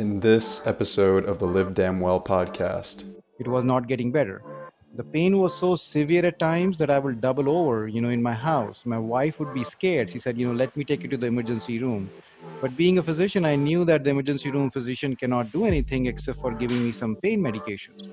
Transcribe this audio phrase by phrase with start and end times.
[0.00, 3.04] in this episode of the Live Damn Well podcast.
[3.38, 4.42] It was not getting better.
[4.96, 8.22] The pain was so severe at times that I would double over, you know, in
[8.22, 8.80] my house.
[8.86, 10.10] My wife would be scared.
[10.10, 12.08] She said, you know, let me take you to the emergency room.
[12.62, 16.40] But being a physician, I knew that the emergency room physician cannot do anything except
[16.40, 18.08] for giving me some pain medications.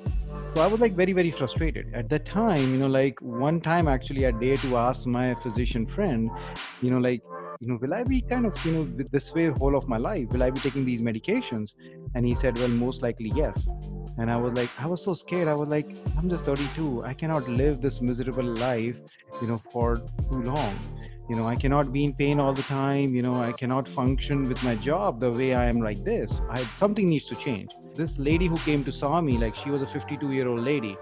[0.55, 1.93] So I was like very, very frustrated.
[1.93, 5.85] At that time, you know, like one time actually I dared to ask my physician
[5.85, 6.29] friend,
[6.81, 7.21] you know, like,
[7.59, 10.29] you know, will I be kind of, you know, this way whole of my life?
[10.29, 11.71] Will I be taking these medications?
[12.13, 13.67] And he said, well, most likely yes.
[14.17, 15.47] And I was like, I was so scared.
[15.47, 17.03] I was like, I'm just 32.
[17.03, 18.95] I cannot live this miserable life,
[19.41, 19.97] you know, for
[20.29, 20.79] too long.
[21.29, 23.09] You know, I cannot be in pain all the time.
[23.09, 26.31] You know, I cannot function with my job the way I am like this.
[26.49, 27.71] I something needs to change.
[27.95, 30.95] This lady who came to saw me, like she was a 52 year old lady,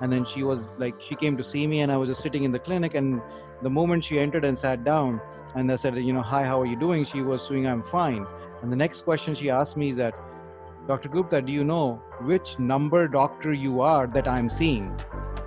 [0.00, 2.44] and then she was like, she came to see me, and I was just sitting
[2.44, 3.20] in the clinic, and
[3.62, 5.20] the moment she entered and sat down,
[5.54, 7.04] and I said, you know, hi, how are you doing?
[7.04, 8.26] She was saying, I'm fine.
[8.62, 10.14] And the next question she asked me is that,
[10.88, 11.08] Dr.
[11.08, 14.96] Gupta, do you know which number doctor you are that I'm seeing?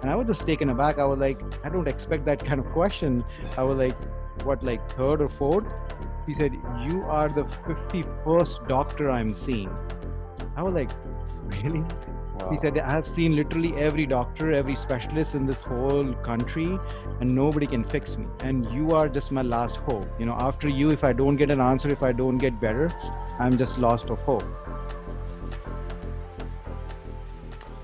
[0.02, 1.00] And I was just taken aback.
[1.00, 3.24] I was like, I don't expect that kind of question.
[3.58, 3.96] I was like,
[4.44, 5.66] what, like third or fourth?
[6.28, 6.54] He said,
[6.88, 9.70] You are the 51st doctor I'm seeing.
[10.56, 10.90] I was like,
[11.64, 11.84] Really?
[12.40, 12.52] Wow.
[12.52, 16.78] He said, I have seen literally every doctor, every specialist in this whole country,
[17.22, 18.26] and nobody can fix me.
[18.42, 20.08] And you are just my last hope.
[20.20, 22.94] You know, after you, if I don't get an answer, if I don't get better,
[23.40, 24.46] I'm just lost of hope.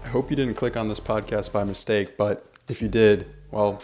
[0.03, 3.81] I hope you didn't click on this podcast by mistake, but if you did, well,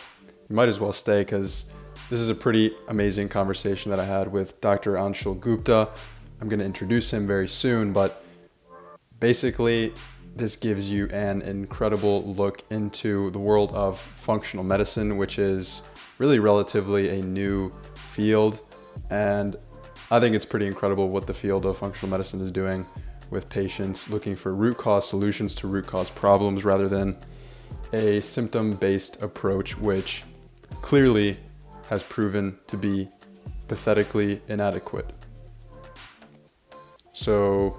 [0.50, 1.72] you might as well stay because
[2.10, 4.94] this is a pretty amazing conversation that I had with Dr.
[4.94, 5.90] Anshul Gupta.
[6.42, 8.24] I'm going to introduce him very soon, but
[9.20, 9.94] basically,
[10.38, 15.82] this gives you an incredible look into the world of functional medicine, which is
[16.18, 18.60] really relatively a new field.
[19.10, 19.56] And
[20.10, 22.86] I think it's pretty incredible what the field of functional medicine is doing
[23.30, 27.18] with patients looking for root cause solutions to root cause problems rather than
[27.94, 30.24] a symptom based approach, which
[30.82, 31.38] clearly
[31.90, 33.08] has proven to be
[33.68, 35.14] pathetically inadequate.
[37.14, 37.78] So,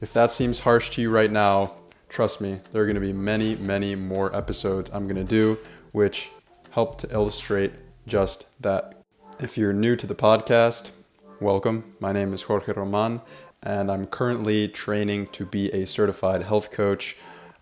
[0.00, 1.74] if that seems harsh to you right now,
[2.08, 5.58] trust me, there are going to be many, many more episodes I'm going to do
[5.92, 6.30] which
[6.70, 7.72] help to illustrate
[8.06, 8.94] just that.
[9.38, 10.92] If you're new to the podcast,
[11.40, 11.96] welcome.
[12.00, 13.20] My name is Jorge Roman,
[13.62, 17.16] and I'm currently training to be a certified health coach.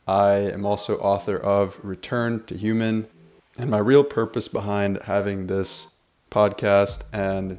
[0.06, 3.06] I am also author of Return to Human,
[3.58, 5.94] and my real purpose behind having this
[6.30, 7.58] podcast and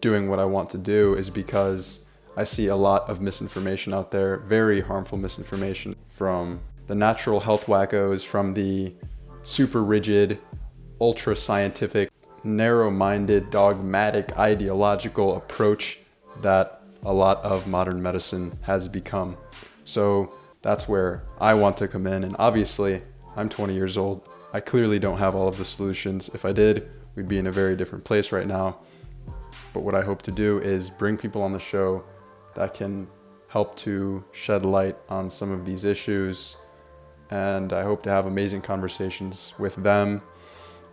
[0.00, 2.01] doing what I want to do is because
[2.36, 7.66] I see a lot of misinformation out there, very harmful misinformation from the natural health
[7.66, 8.94] wackos, from the
[9.42, 10.38] super rigid,
[11.00, 12.10] ultra scientific,
[12.42, 15.98] narrow minded, dogmatic, ideological approach
[16.40, 19.36] that a lot of modern medicine has become.
[19.84, 20.32] So
[20.62, 22.24] that's where I want to come in.
[22.24, 23.02] And obviously,
[23.36, 24.26] I'm 20 years old.
[24.54, 26.30] I clearly don't have all of the solutions.
[26.34, 28.78] If I did, we'd be in a very different place right now.
[29.74, 32.04] But what I hope to do is bring people on the show
[32.54, 33.08] that can
[33.48, 36.56] help to shed light on some of these issues.
[37.30, 40.22] And I hope to have amazing conversations with them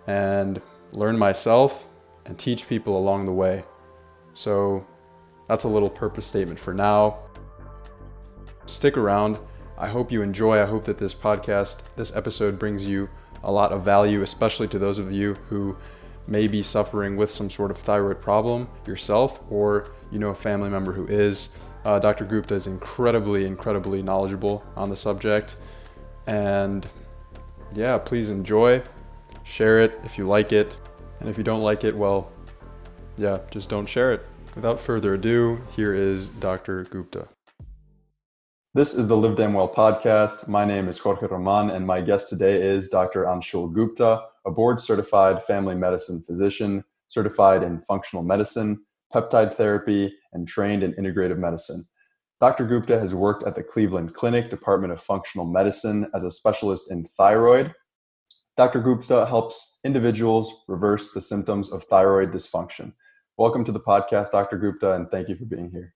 [0.07, 0.61] and
[0.93, 1.87] learn myself
[2.25, 3.63] and teach people along the way.
[4.33, 4.85] So
[5.47, 7.19] that's a little purpose statement for now.
[8.65, 9.39] Stick around.
[9.77, 10.61] I hope you enjoy.
[10.61, 13.09] I hope that this podcast, this episode brings you
[13.43, 15.77] a lot of value, especially to those of you who
[16.27, 20.69] may be suffering with some sort of thyroid problem yourself or you know a family
[20.69, 21.55] member who is.
[21.85, 22.25] Uh, Dr.
[22.25, 25.55] Gupta is incredibly, incredibly knowledgeable on the subject.
[26.27, 26.85] And
[27.73, 28.81] yeah, please enjoy,
[29.43, 30.77] share it if you like it.
[31.19, 32.31] And if you don't like it, well,
[33.17, 34.25] yeah, just don't share it.
[34.55, 36.83] Without further ado, here is Dr.
[36.85, 37.27] Gupta.
[38.73, 40.47] This is the Live Damn Well podcast.
[40.47, 43.23] My name is Jorge Roman, and my guest today is Dr.
[43.23, 50.47] Anshul Gupta, a board certified family medicine physician, certified in functional medicine, peptide therapy, and
[50.47, 51.85] trained in integrative medicine.
[52.39, 52.65] Dr.
[52.65, 57.05] Gupta has worked at the Cleveland Clinic Department of Functional Medicine as a specialist in
[57.05, 57.73] thyroid.
[58.55, 58.79] Dr.
[58.79, 62.93] Gupta helps individuals reverse the symptoms of thyroid dysfunction.
[63.37, 64.57] Welcome to the podcast, Dr.
[64.57, 65.93] Gupta, and thank you for being here.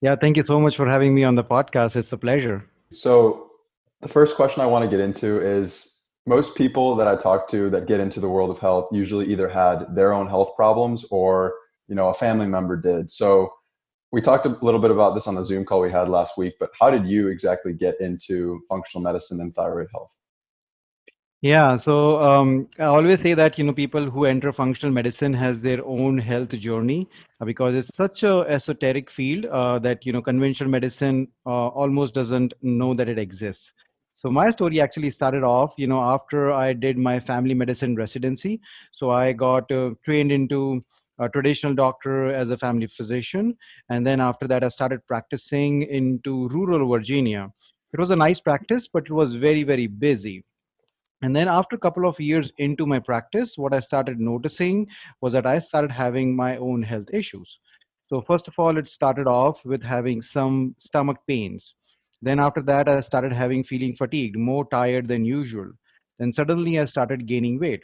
[0.00, 1.96] Yeah, thank you so much for having me on the podcast.
[1.96, 2.64] It's a pleasure.
[2.92, 3.50] So,
[4.00, 7.70] the first question I want to get into is most people that I talk to
[7.70, 11.54] that get into the world of health usually either had their own health problems or,
[11.88, 13.10] you know, a family member did.
[13.10, 13.52] So,
[14.12, 16.54] we talked a little bit about this on the Zoom call we had last week,
[16.60, 20.16] but how did you exactly get into functional medicine and thyroid health?
[21.42, 25.60] Yeah, so um, I always say that you know people who enter functional medicine has
[25.60, 27.08] their own health journey
[27.40, 32.14] uh, because it's such a esoteric field uh, that you know conventional medicine uh, almost
[32.14, 33.70] doesn't know that it exists.
[34.16, 38.60] So my story actually started off, you know, after I did my family medicine residency.
[38.92, 40.82] So I got uh, trained into
[41.18, 43.56] a traditional doctor as a family physician,
[43.88, 47.50] and then after that I started practicing into rural Virginia.
[47.92, 50.44] It was a nice practice, but it was very very busy.
[51.22, 54.86] And then after a couple of years into my practice what i started noticing
[55.22, 57.58] was that i started having my own health issues.
[58.08, 61.74] So first of all it started off with having some stomach pains.
[62.20, 65.72] Then after that i started having feeling fatigued more tired than usual.
[66.18, 67.82] Then suddenly i started gaining weight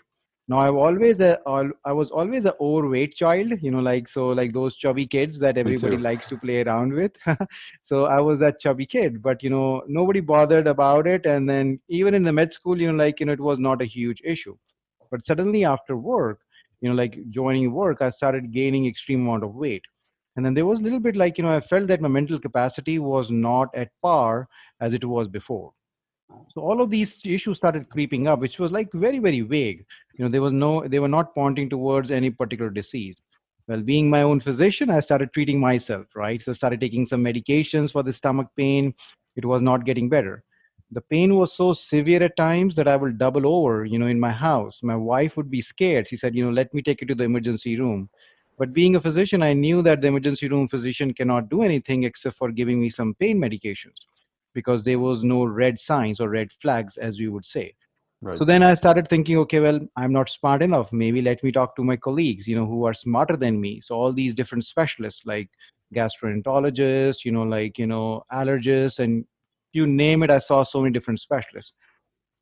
[0.52, 4.52] now i've always uh, a, was always an overweight child you know like so like
[4.56, 7.12] those chubby kids that everybody likes to play around with.
[7.90, 11.80] So i was that chubby kid but you know nobody bothered about it and then
[12.00, 14.22] even in the med school you know like you know it was not a huge
[14.24, 14.56] issue.
[15.10, 16.40] But suddenly after work
[16.80, 19.84] you know like joining work i started gaining extreme amount of weight.
[20.36, 22.40] And then there was a little bit like you know i felt that my mental
[22.48, 24.48] capacity was not at par
[24.80, 25.72] as it was before
[26.54, 29.84] so all of these issues started creeping up which was like very very vague.
[30.14, 33.16] You know there was no they were not pointing towards any particular disease.
[33.68, 36.42] Well being my own physician i started treating myself right?
[36.42, 38.94] So started taking some medications for the stomach pain.
[39.36, 40.44] It was not getting better.
[40.90, 44.20] The pain was so severe at times that i will double over you know in
[44.20, 44.80] my house.
[44.82, 46.08] My wife would be scared.
[46.08, 48.10] She said you know let me take you to the emergency room.
[48.58, 52.36] But being a physician i knew that the emergency room physician cannot do anything except
[52.36, 54.08] for giving me some pain medications
[54.54, 57.74] because there was no red signs or red flags as we would say.
[58.24, 58.38] Right.
[58.38, 60.92] so then i started thinking okay well i'm not smart enough.
[60.92, 63.80] Maybe let me talk to my colleagues you know who are smarter than me.
[63.84, 65.50] So all these different specialists like
[65.94, 69.24] gastroenterologists you know like you know allergists and
[69.72, 71.72] you name it i saw so many different specialists.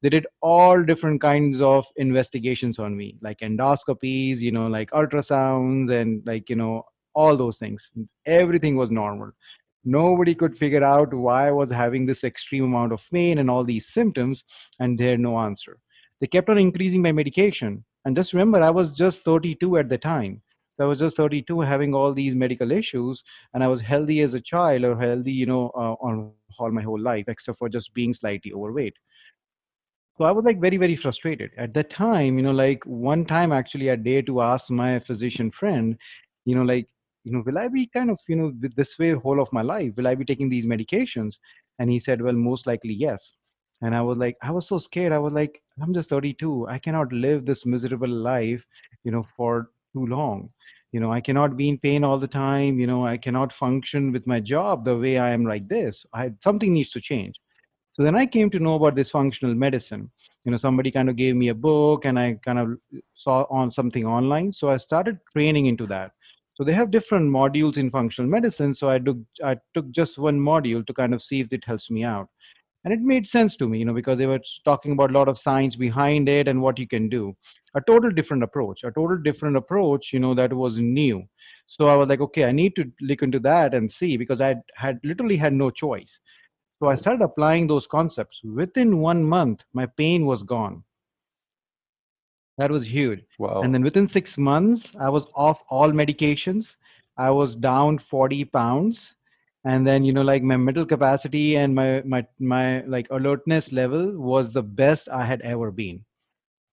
[0.03, 5.99] They did all different kinds of investigations on me like endoscopies you know like ultrasounds
[6.01, 6.85] and like you know
[7.15, 7.89] all those things.
[8.27, 9.33] Everything was normal
[9.85, 13.65] nobody could figure out why i was having this extreme amount of pain and all
[13.65, 14.45] these symptoms
[14.79, 15.79] and they had no answer.
[16.21, 17.85] They kept on increasing my medication.
[18.05, 20.43] And just remember i was just 32 at the time.
[20.77, 23.23] So i was just 32 having all these medical issues
[23.55, 26.83] and i was healthy as a child or healthy you know uh, on all my
[26.83, 28.95] whole life except for just being slightly overweight.
[30.19, 31.51] So I was like very, very frustrated.
[31.57, 35.51] At that time, you know, like one time actually I dared to ask my physician
[35.51, 35.97] friend,
[36.45, 36.89] you know, like,
[37.25, 39.63] you know, will I be kind of, you know, th- this way whole of my
[39.63, 39.93] life?
[39.97, 41.35] Will I be taking these medications?
[41.79, 43.33] And he said, well, most likely yes.
[43.83, 45.13] And I was like, I was so scared.
[45.13, 46.69] I was like, I'm just 32.
[46.69, 48.63] I cannot live this miserable life,
[49.05, 50.51] you know, for too long.
[50.93, 52.79] You know, I cannot be in pain all the time.
[52.79, 56.05] You know, I cannot function with my job the way I am like this.
[56.13, 57.41] I something needs to change
[57.93, 60.11] so then I came to know about this functional medicine.
[60.45, 62.79] You know, somebody kind of gave me a book and I kind of
[63.15, 64.53] saw on something online.
[64.53, 66.13] So I started training into that.
[66.61, 68.75] So they have different modules in functional medicine.
[68.75, 71.91] So I took I took just one module to kind of see if it helps
[71.91, 72.29] me out.
[72.85, 75.29] And it made sense to me, you know, because they were talking about a lot
[75.29, 77.35] of science behind it and what you can do.
[77.75, 81.23] A total different approach, a total different approach, you know, that was new.
[81.67, 84.57] So I was like, okay, I need to look into that and see because I
[84.75, 86.19] had literally had no choice
[86.83, 88.41] so I started applying those concepts.
[88.43, 90.83] Within one month, my pain was gone.
[92.61, 93.25] That was huge.
[93.63, 96.75] And then within six months, I was off all medications.
[97.17, 99.15] I was down 40 pounds.
[99.65, 104.13] And then, you know, like my mental capacity and my, my, my like alertness level
[104.15, 106.05] was the best I had ever been.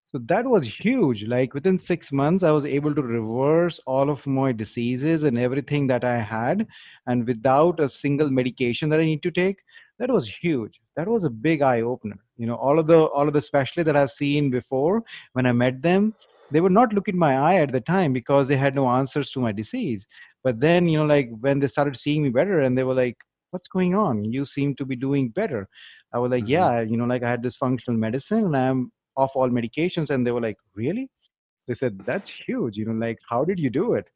[0.06, 1.24] So that was huge.
[1.24, 5.88] Like within six months, I was able to reverse all of my diseases and everything
[5.88, 6.68] that I had,
[7.08, 9.56] and without a single medication that I need to take.
[10.02, 10.80] That was huge.
[10.96, 12.18] That was a big eye opener.
[12.38, 15.02] You know, all of the all of the specialists that I've seen before,
[15.34, 16.14] when I met them,
[16.50, 19.30] they would not look in my eye at the time because they had no answers
[19.32, 20.04] to my disease.
[20.44, 23.16] But then, you know, like when they started seeing me better, and they were like,
[23.52, 24.24] "What's going on?
[24.24, 25.68] You seem to be doing better."
[26.12, 28.92] I was like, hmm "Yeah, you know, like I had this functional medicine, and I'm
[29.16, 31.08] off all medications and they were like really
[31.68, 34.06] they said that's huge you know like how did you do it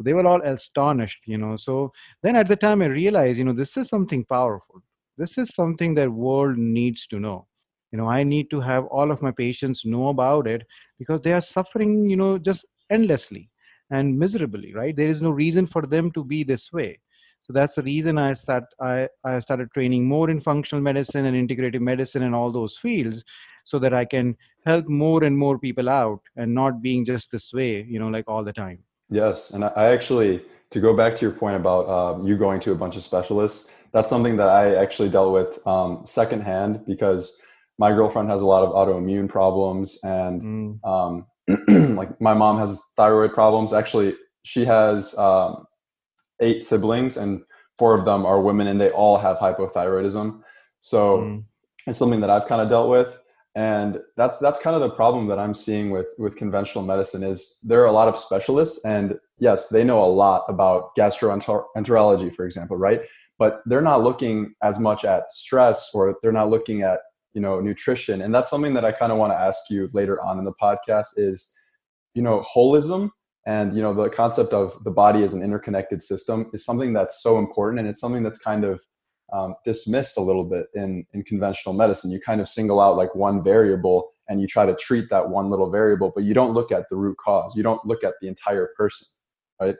[0.00, 3.52] they were all astonished you know so then at the time i realized you know
[3.52, 4.82] this is something powerful
[5.18, 7.46] this is something that world needs to know.
[7.92, 10.62] You know i need to have all of my patients know about it
[10.98, 13.48] because they are suffering you know just endlessly
[13.90, 14.94] and miserably right?
[14.96, 16.98] There is no reason for them to be this way.
[17.44, 21.36] So that's the reason i start i, I started training more in functional medicine and
[21.48, 23.22] integrative medicine and all those fields
[23.64, 27.52] so that i can help more and more people out and not being just this
[27.52, 28.80] way you know like all the time.
[29.08, 32.72] Yes, and I actually, to go back to your point about um, you going to
[32.72, 37.40] a bunch of specialists, that's something that I actually dealt with um, secondhand because
[37.78, 40.70] my girlfriend has a lot of autoimmune problems and Mm.
[40.92, 41.26] um,
[41.96, 45.64] like my mom has thyroid problems actually she has um,
[46.40, 47.40] eight siblings and
[47.78, 50.26] four of them are women and they all have hypothyroidism
[50.80, 51.44] so Mm.
[51.86, 53.10] it's something that i've kind of dealt with
[53.54, 57.38] and that's that's kind of the problem that i'm seeing with with conventional medicine is
[57.62, 59.06] there are a lot of specialists and
[59.38, 63.00] yes they know a lot about gastroenterology for example right
[63.38, 67.00] but they're not looking as much at stress or they're not looking at
[67.34, 68.22] you know nutrition.
[68.22, 70.54] And that's something that i kind of want to ask you later on in the
[70.54, 71.54] podcast is
[72.14, 73.10] you know holism
[73.44, 77.22] and you know the concept of the body as an interconnected system is something that's
[77.22, 78.80] so important and it's something that's kind of
[79.32, 82.10] um, dismissed a little bit in in conventional medicine.
[82.10, 85.50] You kind of single out like one variable and you try to treat that one
[85.50, 87.54] little variable but you don't look at the root cause.
[87.56, 89.06] You don't look at the entire person
[89.60, 89.76] right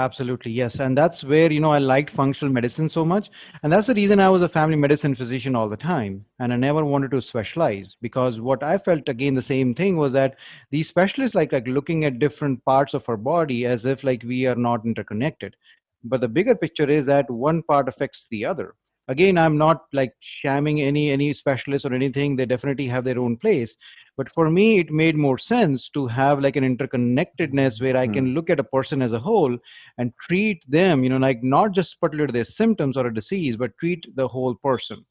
[0.00, 0.76] Absolutely, yes.
[0.80, 3.30] And that's where, you know, I liked functional medicine so much.
[3.62, 6.24] And that's the reason I was a family medicine physician all the time.
[6.38, 10.12] And I never wanted to specialize because what I felt again the same thing was
[10.14, 10.36] that
[10.70, 14.46] these specialists like like looking at different parts of our body as if like we
[14.46, 15.54] are not interconnected.
[16.02, 18.74] But the bigger picture is that one part affects the other.
[19.10, 22.36] Again, I'm not like shamming any any specialist or anything.
[22.36, 23.76] They definitely have their own place.
[24.16, 28.12] But for me, it made more sense to have like an interconnectedness where I Hmm.
[28.14, 29.58] can look at a person as a whole
[29.98, 33.76] and treat them, you know, like not just particularly their symptoms or a disease, but
[33.78, 35.04] treat the whole person.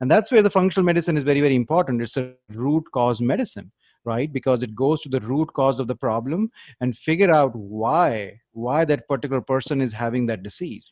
[0.00, 2.02] And that's where the functional medicine is very, very important.
[2.02, 3.70] It's a root cause medicine,
[4.04, 4.32] right?
[4.32, 8.84] Because it goes to the root cause of the problem and figure out why, why
[8.86, 10.84] that particular person is having that disease.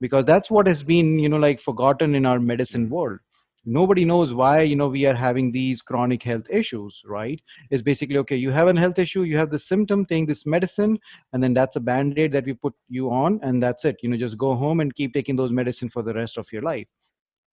[0.00, 2.94] Because that's what has been, you know, like forgotten in our medicine mm-hmm.
[2.94, 3.18] world.
[3.64, 7.38] Nobody knows why, you know, we are having these chronic health issues, right?
[7.70, 10.98] It's basically okay, you have a health issue, you have the symptom, take this medicine,
[11.32, 14.16] and then that's a band-aid that we put you on and that's it you know
[14.16, 16.86] just go home and keep taking those medicine for the rest of your life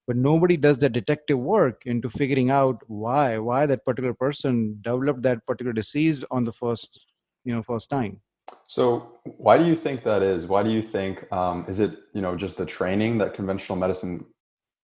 [0.08, 5.22] but nobody does the detective work into figuring out why why that particular person developed
[5.22, 7.00] that particular disease on the first
[7.44, 8.20] you know first time
[8.68, 10.46] So, why do you think that is?
[10.46, 14.25] Why do you think um, is it you know just the training that conventional medicine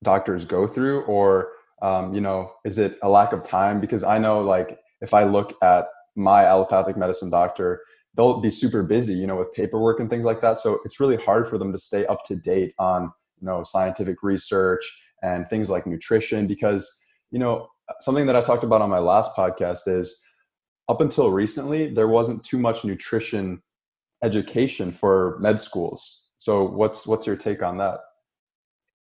[0.03, 1.51] doctors go through, or
[1.81, 3.79] um, you know is it a lack of time?
[3.79, 7.81] Because I know like if I look at my allopathic medicine doctor,
[8.15, 10.59] they'll be super busy, you know, with paperwork and things like that.
[10.59, 14.23] So it's really hard for them to stay up to date on you know scientific
[14.23, 14.83] research
[15.23, 17.67] and things like nutrition because you know
[17.99, 20.23] something that I talked about on my last podcast is
[20.89, 23.61] up until recently there wasn't too much nutrition
[24.23, 26.27] education for med schools.
[26.37, 27.99] So what's what's your take on that?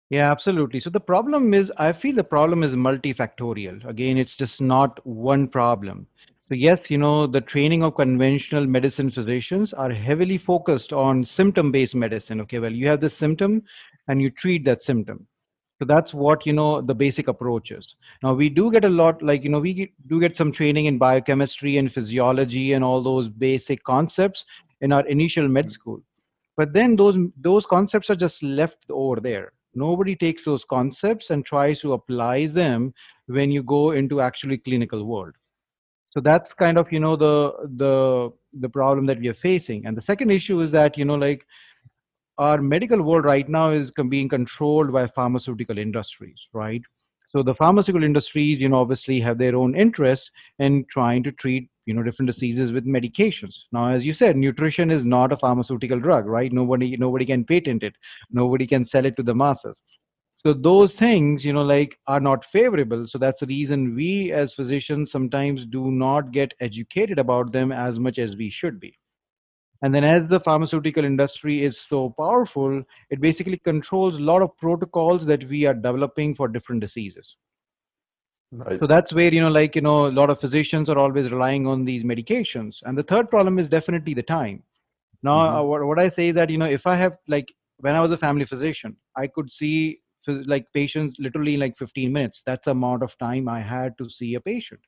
[0.09, 0.81] yeah absolutely.
[0.81, 3.89] So the problem is i feel the problem is multifactorial.
[3.89, 6.07] Again it's just not one problem.
[6.49, 11.73] So yes you know the training of conventional medicine physicians are heavily focused on symptom
[11.73, 12.41] based medicine.
[12.43, 13.63] Okay well you have this symptom
[14.09, 15.27] and you treat that symptom
[15.79, 17.95] so that's what you know the basic approach is.
[18.23, 20.87] Now we do get a lot like you know we get, do get some training
[20.87, 24.45] in biochemistry and physiology and all those basic concepts
[24.81, 25.73] in our initial med mm.
[25.73, 26.03] school.
[26.57, 29.53] But then those those concepts are just left over there.
[29.75, 32.95] Nobody takes those concepts and tries to apply them
[33.27, 35.35] when you go into actually clinical world.
[36.09, 39.85] So that's kind of you know the the the problem that we are facing.
[39.85, 41.47] And the second issue is that you know like
[42.39, 46.83] our medical world right now is being controlled by pharmaceutical industries right?
[47.29, 51.69] So the pharmaceutical industries you know obviously have their own interests in trying to treat
[51.85, 53.55] you know different diseases with medications.
[53.73, 56.53] Now as you said nutrition is not a pharmaceutical drug right?
[56.53, 57.95] Nobody nobody can patent it.
[58.31, 59.77] Nobody can sell it to the masses.
[60.39, 63.07] So those things you know like are not favorable.
[63.09, 67.99] So that's the reason we as physicians sometimes do not get educated about them as
[67.99, 68.97] much as we should be
[69.83, 74.57] and then as the pharmaceutical industry is so powerful it basically controls a lot of
[74.59, 77.37] protocols that we are developing for different diseases.
[78.53, 78.81] Right.
[78.81, 81.67] so that's where you know like you know a lot of physicians are always relying
[81.67, 82.77] on these medications.
[82.85, 84.63] And the third problem is definitely the time.
[85.23, 85.61] Now Mhm.
[85.61, 87.47] uh, what, what i say is that you know if i have like
[87.81, 90.01] when i was a family physician i could see
[90.47, 92.43] like patients literally in like 15 minutes.
[92.47, 94.81] That's the amount of time i had to see a patient.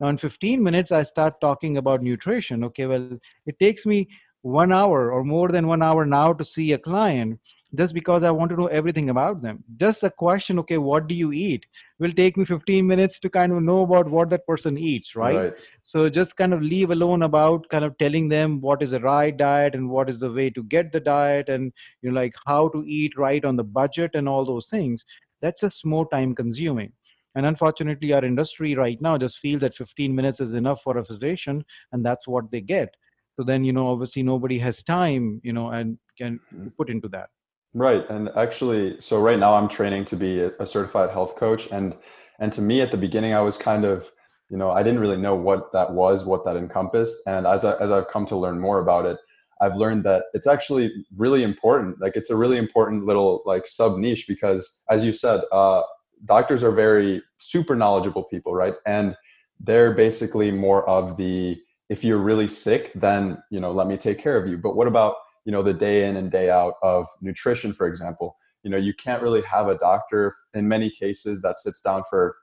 [0.00, 2.64] Now in 15 minutes i start talking about nutrition.
[2.64, 3.08] Okay well
[3.46, 4.08] it takes me
[4.46, 7.38] one hour or more than one hour now to see a client
[7.74, 9.62] just because i want to know everything about them.
[9.76, 11.66] Just a question okay what do you eat?
[11.98, 15.36] Will take me 15 minutes to kind of know about what that person eats right,
[15.36, 15.54] Right.
[15.82, 19.36] so just kind of leave alone about kind of telling them what is the right
[19.36, 21.72] diet and what is the way to get the diet and
[22.02, 25.02] you know like how to eat right on the budget and all those things.
[25.42, 26.92] That's just more time consuming.
[27.34, 31.04] And unfortunately our industry right now just feels that 15 minutes is enough for a
[31.04, 32.94] physician and that's what they get
[33.36, 36.40] so then you know obviously nobody has time you know and can
[36.76, 37.28] put into that
[37.74, 38.08] Right.
[38.08, 41.94] And actually, so right now I'm training to be a a certified health coach, and
[42.38, 44.10] And to me, at the beginning, I was kind of,
[44.50, 47.18] you know, I didn't really know what that was, what that encompassed.
[47.26, 49.18] And as, I, as I've come to learn more about it,
[49.60, 52.00] I've learned that it's actually really important.
[52.00, 55.82] Like it's a really important little like sub niche because, as you said, uh,
[56.24, 58.74] doctors are very super knowledgeable people, right?
[58.86, 59.16] And
[59.58, 61.56] they're basically more of the
[61.88, 64.58] if you're really sick, then you know let me take care of you.
[64.58, 68.36] But what about you know the day in and day out of nutrition, for example?
[68.62, 72.36] You know you can't really have a doctor in many cases that sits down for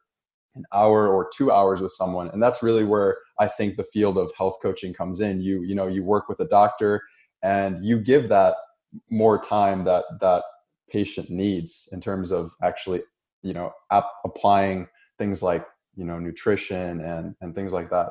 [0.55, 4.17] an hour or two hours with someone and that's really where i think the field
[4.17, 7.01] of health coaching comes in you you know you work with a doctor
[7.41, 8.55] and you give that
[9.09, 10.43] more time that that
[10.89, 13.01] patient needs in terms of actually
[13.41, 18.09] you know ap- applying things like you know nutrition and and things like that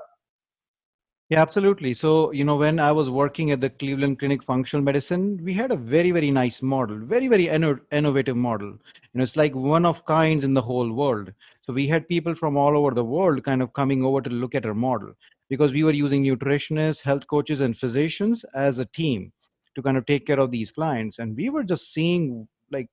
[1.32, 1.94] yeah, absolutely.
[1.94, 5.70] So, you know, when I was working at the Cleveland Clinic Functional Medicine, we had
[5.70, 8.68] a very, very nice model, very, very inno- innovative model.
[8.68, 11.32] You know, it's like one of kinds in the whole world.
[11.64, 14.54] So we had people from all over the world kind of coming over to look
[14.54, 15.14] at our model
[15.48, 19.32] because we were using nutritionists, health coaches, and physicians as a team
[19.74, 21.18] to kind of take care of these clients.
[21.18, 22.90] And we were just seeing like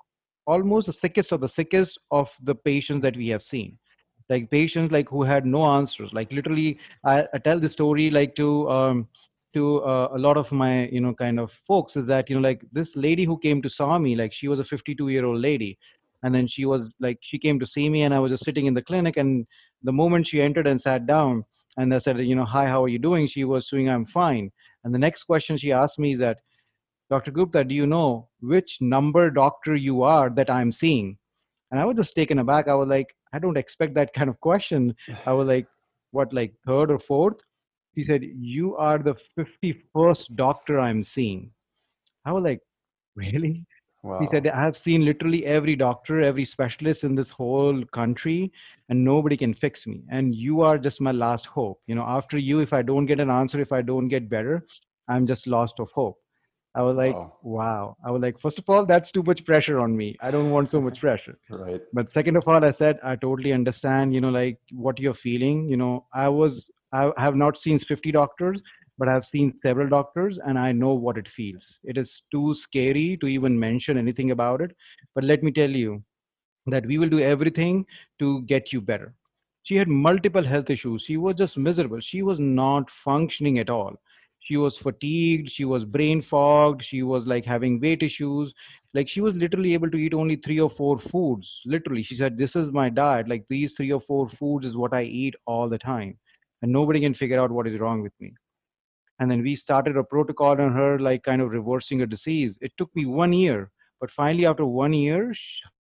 [0.47, 3.77] almost the sickest of the sickest of the patients that we have seen
[4.29, 6.11] like patients like who had no answers.
[6.13, 9.07] Like literally i, I tell the story like to um,
[9.53, 12.47] to uh, a lot of my you know kind of folks is that you know
[12.47, 15.39] like this lady who came to saw me like she was a 52 year old
[15.41, 15.77] lady.
[16.21, 18.65] And then she was like she came to see me and i was just sitting
[18.65, 19.47] in the clinic and
[19.83, 21.45] the moment she entered and sat down
[21.77, 23.25] and i said you know hi how are you doing?
[23.27, 24.51] She was saying i'm fine.
[24.83, 26.39] And the next question she asked me is that
[27.09, 31.17] dr gupta do you know which number doctor you are that i'm seeing?
[31.71, 32.67] And i was just taken aback.
[32.67, 34.95] I was like I don't expect that kind of question.
[35.25, 35.67] I was like,
[36.11, 37.37] what, like third or fourth?
[37.93, 41.51] He said, You are the 51st doctor I'm seeing.
[42.25, 42.61] I was like,
[43.15, 43.65] Really?
[44.01, 44.19] Wow.
[44.19, 48.51] He said, I have seen literally every doctor, every specialist in this whole country,
[48.87, 50.03] and nobody can fix me.
[50.09, 51.81] And you are just my last hope.
[51.85, 54.65] You know, after you, if I don't get an answer, if I don't get better,
[55.09, 56.17] I'm just lost of hope.
[56.75, 57.33] I was like, wow.
[57.41, 57.97] wow.
[58.05, 60.15] I was like, first of all, that's too much pressure on me.
[60.21, 61.37] I don't want so much pressure.
[61.49, 61.81] right.
[61.93, 65.67] But second of all, I said, I totally understand, you know, like what you're feeling.
[65.67, 68.61] You know, I was, I have not seen 50 doctors,
[68.99, 71.63] but I've seen several doctors and I know what it feels.
[71.83, 74.75] It is too scary to even mention anything about it.
[75.15, 76.03] But let me tell you
[76.67, 77.85] that we will do everything
[78.19, 79.15] to get you better.
[79.63, 81.03] She had multiple health issues.
[81.03, 81.99] She was just miserable.
[81.99, 83.95] She was not functioning at all
[84.39, 88.53] she was fatigued she was brain fogged she was like having weight issues.
[88.95, 92.01] Like she was literally able to eat only three or four foods literally.
[92.03, 93.27] She said this is my diet.
[93.29, 96.17] Like these three or four foods is what i eat all the time
[96.61, 98.33] and nobody can figure out what is wrong with me.
[99.19, 102.57] And then we started a protocol on her like kind of reversing a disease.
[102.61, 105.33] It took me one year but finally after one year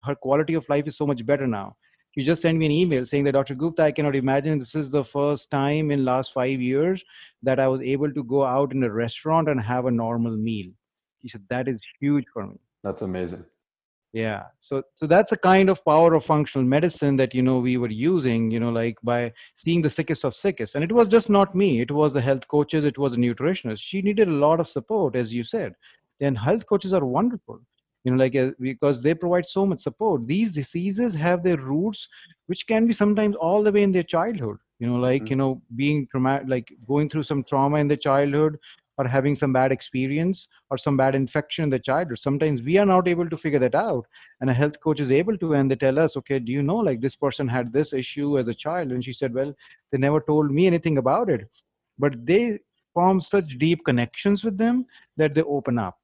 [0.03, 1.75] her quality of life is so much better now
[2.15, 3.56] you just sent me an email saying that Dr.
[3.56, 7.04] Gupta, I cannot imagine this is the first time in last five years
[7.41, 10.71] that I was able to go out in a restaurant and have a normal meal.
[11.19, 12.60] He said that is huge for me.
[12.84, 13.45] That's amazing.
[14.12, 14.43] Yeah.
[14.62, 17.89] So so that's the kind of power of functional medicine that you know we were
[17.89, 20.76] using, you know, like by seeing the sickest of sickest.
[20.76, 21.82] And it was just not me.
[21.82, 23.80] It was the health coaches, it was a nutritionist.
[23.82, 25.73] She needed a lot of support, as you said.
[26.19, 27.60] Then health coaches are wonderful
[28.03, 30.27] you know like uh, because they provide so much support.
[30.27, 32.07] These diseases have their roots
[32.47, 35.31] which can be sometimes all the way in their childhood you know like mm-hmm.
[35.31, 38.57] you know being traumatic like going through some trauma in the childhood
[38.97, 42.19] or having some bad experience or some bad infection in the childhood.
[42.19, 44.05] Sometimes we are not able to figure that out
[44.39, 46.75] and a health coach is able to and they tell us okay do you know
[46.75, 48.91] like this person had this issue as a child?
[48.91, 49.53] And she said well
[49.91, 51.49] they never told me anything about it.
[51.97, 52.59] But they
[52.93, 54.85] form such deep connections with them
[55.17, 55.97] that they open up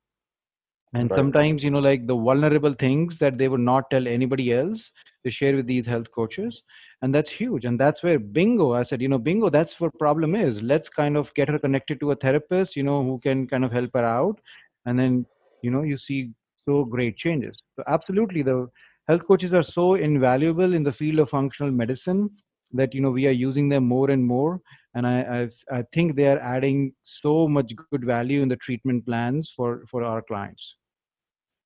[0.93, 1.17] and right.
[1.17, 4.91] sometimes you know like the vulnerable things that they would not tell anybody else
[5.23, 6.63] they share with these health coaches
[7.01, 7.65] and that's huge.
[7.65, 10.61] And that's where bingo i said you know bingo that's what problem is.
[10.61, 13.71] Let's kind of get her connected to a therapist you know who can kind of
[13.71, 14.39] help her out.
[14.85, 15.25] And then
[15.61, 16.31] you know you see
[16.65, 17.55] so great changes.
[17.75, 18.67] So absolutely the
[19.07, 22.29] health coaches are so invaluable in the field of functional medicine
[22.73, 24.59] that you know we are using them more and more.
[24.95, 29.05] And I, I i think they are adding so much good value in the treatment
[29.05, 30.75] plans for for our clients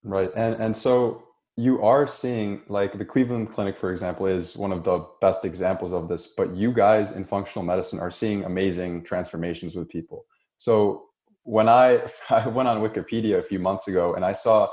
[0.04, 0.32] Right.
[0.36, 1.24] And and so
[1.56, 5.94] you are seeing like the Cleveland Clinic, for example, is one of the best examples
[5.94, 6.34] of this.
[6.36, 10.26] But you guys in functional medicine are seeing amazing transformations with people.
[10.58, 11.06] So
[11.44, 14.70] when I I went on Wikipedia a few months ago and I saw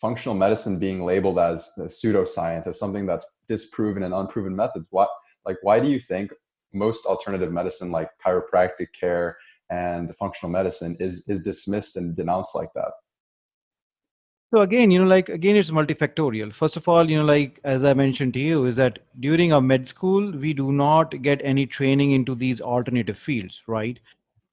[0.00, 5.10] functional medicine being labeled as pseudoscience, as something that's disproven and unproven methods, what
[5.46, 6.32] like why do you think
[6.72, 9.36] most alternative medicine like chiropractic care
[9.70, 12.90] and functional medicine is is dismissed and denounced like that?
[14.54, 16.54] So again, you know, like again, it's multifactorial.
[16.54, 19.62] First of all, you know, like as I mentioned to you, is that during our
[19.62, 23.98] med school, we do not get any training into these alternative fields, right?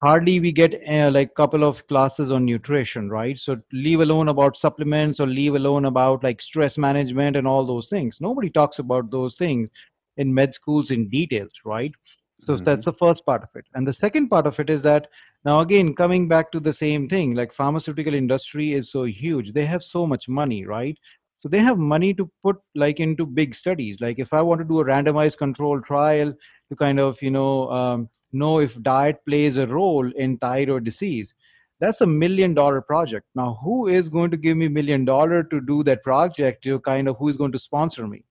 [0.02, 3.38] Hardly we get uh, like couple of classes on nutrition, right?
[3.38, 7.90] So leave alone about supplements or leave alone about like stress management and all those
[7.90, 8.18] things.
[8.22, 9.70] Nobody talks about those things
[10.16, 11.92] in med schools in details, right?
[12.39, 12.63] So Mhm.
[12.63, 13.65] that's the first part of it.
[13.75, 15.08] And the second part of it is that
[15.45, 19.54] now again coming back to the same thing, like pharmaceutical industry is so huge.
[19.54, 20.97] They have so much money, right?
[21.41, 23.97] So they have money to put like into big studies.
[24.02, 26.34] Like if I want to do a randomized control trial
[26.69, 31.34] to kind of you know um, know if diet plays a role in thyroid disease,
[31.80, 33.25] that's a million dollar project.
[33.36, 36.63] Now who is going to give me million dollar to do that project?
[36.63, 38.23] To kind of who is going to sponsor me?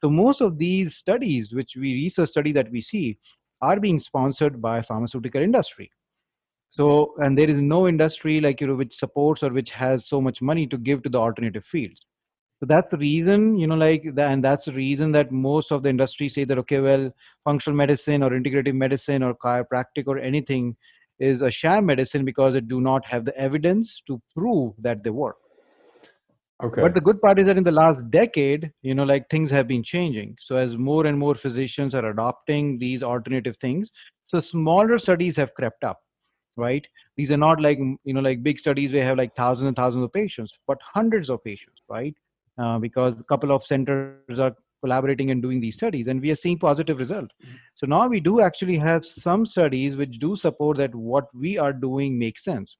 [0.00, 3.18] So most of these studies, which we research study that we see,
[3.62, 5.90] are being sponsored by pharmaceutical industry.
[6.70, 10.20] So and there is no industry like you know which supports or which has so
[10.20, 12.04] much money to give to the alternative fields.
[12.60, 15.88] So that's the reason you know like and that's the reason that most of the
[15.88, 17.10] industry say that okay well
[17.44, 20.76] functional medicine or integrative medicine or chiropractic or anything
[21.18, 25.10] is a sham medicine because it do not have the evidence to prove that they
[25.10, 25.36] work
[26.62, 26.80] Okay.
[26.80, 29.68] but the good part is that in the last decade, you know, like things have
[29.68, 30.36] been changing.
[30.46, 33.90] So as more and more physicians are adopting these alternative things,
[34.26, 36.00] so smaller studies have crept up,
[36.56, 36.86] right?
[37.16, 39.76] These are not like you know like big studies where you have like thousands and
[39.76, 42.14] thousands of patients, but hundreds of patients, right?
[42.58, 46.36] Uh, because a couple of centers are collaborating and doing these studies, and we are
[46.36, 47.34] seeing positive results.
[47.74, 51.72] So now we do actually have some studies which do support that what we are
[51.72, 52.76] doing makes sense.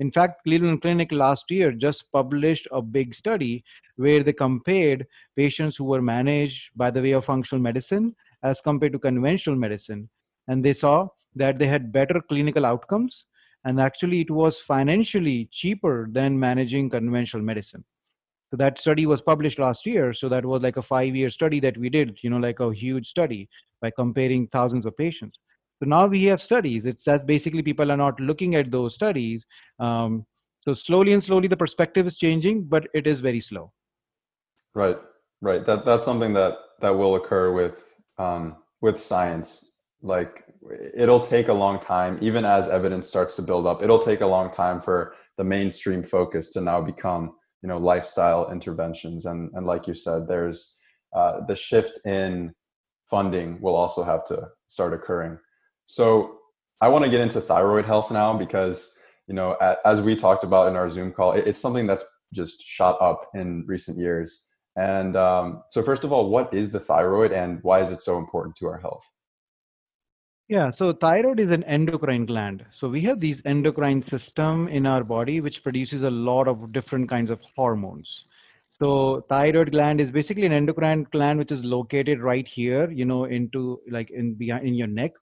[0.00, 3.62] In fact, Cleveland Clinic last year just published a big study
[3.96, 8.92] where they compared patients who were managed by the way of functional medicine as compared
[8.94, 10.08] to conventional medicine.
[10.48, 13.24] And they saw that they had better clinical outcomes.
[13.64, 17.84] And actually, it was financially cheaper than managing conventional medicine.
[18.50, 20.14] So that study was published last year.
[20.14, 22.74] So that was like a five year study that we did, you know, like a
[22.74, 23.50] huge study
[23.82, 25.38] by comparing thousands of patients.
[25.80, 26.84] So now we have studies.
[26.84, 29.44] It's that basically people are not looking at those studies.
[29.78, 30.26] Um,
[30.60, 33.72] so slowly and slowly the perspective is changing, but it is very slow.
[34.74, 34.98] Right,
[35.40, 35.64] right.
[35.64, 39.78] That that's something that that will occur with um, with science.
[40.02, 40.44] Like
[40.94, 43.82] it'll take a long time, even as evidence starts to build up.
[43.82, 48.52] It'll take a long time for the mainstream focus to now become, you know, lifestyle
[48.52, 49.24] interventions.
[49.24, 50.78] And and like you said, there's
[51.16, 52.52] uh, the shift in
[53.10, 55.38] funding will also have to start occurring.
[55.90, 56.38] So
[56.80, 59.52] I want to get into thyroid health now because you know,
[59.84, 63.64] as we talked about in our Zoom call, it's something that's just shot up in
[63.66, 67.90] recent years and um, so, first of all, what is the thyroid and why is
[67.90, 69.04] it so important to our health?
[70.48, 72.64] Yeah, so thyroid is an endocrine gland.
[72.78, 77.08] So we have these endocrine system in our body which produces a lot of different
[77.08, 78.24] kinds of hormones.
[78.78, 83.24] So thyroid gland is basically an endocrine gland which is located right here, you know,
[83.24, 85.12] into like in behind in your neck.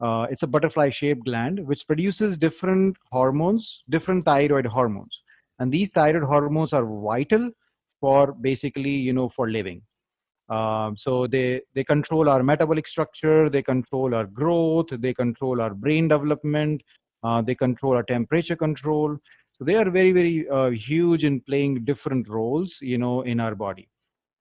[0.00, 5.20] Uh, it's a butterfly shaped gland which produces different hormones, different thyroid hormones.
[5.58, 7.50] And these thyroid hormones are vital
[8.00, 9.80] for basically you know for living.
[10.48, 15.74] Um, so they they control our metabolic structure they control our growth they control our
[15.74, 16.82] brain development
[17.24, 19.16] uh, they control our temperature control.
[19.58, 23.54] So they are very very uh, huge in playing different roles you know in our
[23.54, 23.88] body.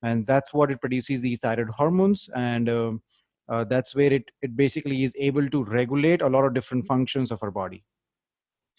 [0.03, 2.29] And that's what it produces these thyroid hormones.
[2.35, 3.01] And um,
[3.49, 7.31] uh, that's where it, it basically is able to regulate a lot of different functions
[7.31, 7.83] of our body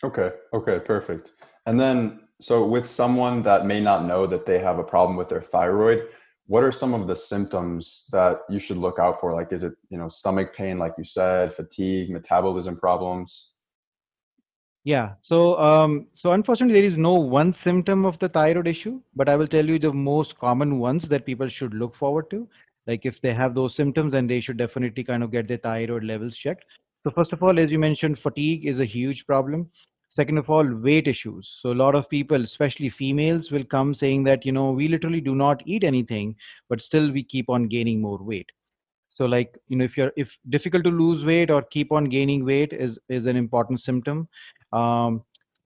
[0.04, 1.30] okay okay perfect
[1.66, 5.28] and then so, with someone that may not know that they have a problem with
[5.28, 6.08] their thyroid,
[6.46, 9.32] what are some of the symptoms that you should look out for?
[9.32, 13.54] Like, is it you know stomach pain, like you said, fatigue, metabolism problems?
[14.84, 15.14] Yeah.
[15.22, 19.34] So, um, so unfortunately, there is no one symptom of the thyroid issue, but I
[19.34, 22.46] will tell you the most common ones that people should look forward to.
[22.86, 26.04] Like if they have those symptoms, and they should definitely kind of get their thyroid
[26.04, 26.64] levels checked.
[27.02, 29.70] So first of all, as you mentioned, fatigue is a huge problem.
[30.08, 31.58] Second of all, weight issues.
[31.60, 35.20] So a lot of people, especially females, will come saying that, you know, we literally
[35.20, 36.34] do not eat anything,
[36.68, 38.50] but still we keep on gaining more weight.
[39.14, 42.44] So like, you know, if you're if difficult to lose weight or keep on gaining
[42.44, 44.28] weight is is an important symptom.
[44.72, 45.22] Um,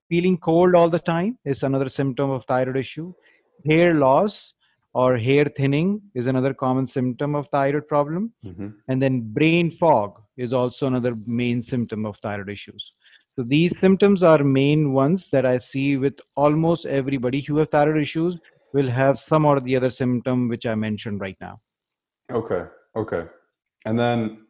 [0.09, 3.12] feeling cold all the time is another symptom of thyroid issue.
[3.66, 4.54] Hair loss
[4.92, 8.33] or hair thinning is another common symptom of thyroid problem.
[8.44, 8.68] Mm-hmm.
[8.88, 12.92] And then brain fog is also another main symptom of thyroid issues.
[13.37, 18.03] So these symptoms are main ones that I see with almost everybody who have thyroid
[18.03, 18.37] issues
[18.72, 21.61] will have some or the other symptom which I mentioned right now.
[22.31, 22.64] Okay.
[22.96, 23.26] Okay.
[23.87, 24.46] And then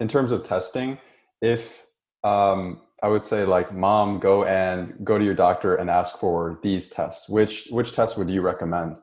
[0.00, 0.98] in terms of testing,
[1.42, 1.86] if
[2.24, 6.58] um, I would say like mom, go and go to your doctor and ask for
[6.62, 7.28] these tests.
[7.28, 8.96] Which which tests would you recommend?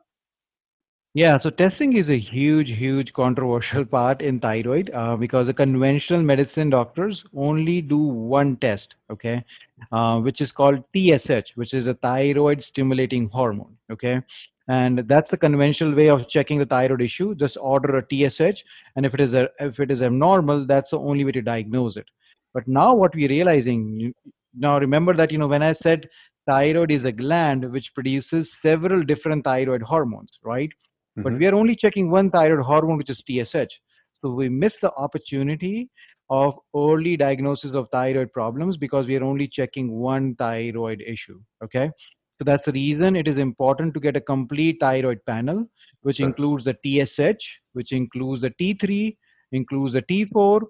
[1.15, 6.21] Yeah, so testing is a huge, huge controversial part in thyroid uh, because the conventional
[6.21, 9.45] medicine doctors only do one test, okay,
[9.93, 14.21] uh, which is called TSH, which is a thyroid stimulating hormone, okay,
[14.67, 17.34] and that's the conventional way of checking the thyroid issue.
[17.34, 18.62] Just order a TSH,
[18.97, 21.95] and if it is a, if it is abnormal, that's the only way to diagnose
[21.95, 22.10] it.
[22.54, 24.13] But now what we're realizing
[24.54, 26.10] now, remember that you know when I said
[26.45, 30.71] thyroid is a gland which produces several different thyroid hormones, right?
[31.15, 31.39] But mm-hmm.
[31.39, 33.75] we are only checking one thyroid hormone which is tsh
[34.21, 35.89] so we miss the opportunity
[36.30, 41.89] of early diagnosis of thyroid problems because we are only checking one thyroid issue okay
[42.38, 45.65] so that's the reason it is important to get a complete thyroid panel
[46.01, 46.28] which sure.
[46.28, 49.15] includes the tsh which includes the t3
[49.51, 50.62] includes the t4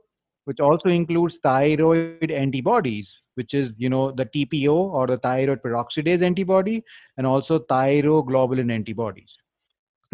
[0.43, 6.21] which also includes thyroid antibodies which is you know the tpo or the thyroid peroxidase
[6.21, 6.84] antibody
[7.17, 9.34] and also thyroglobulin antibodies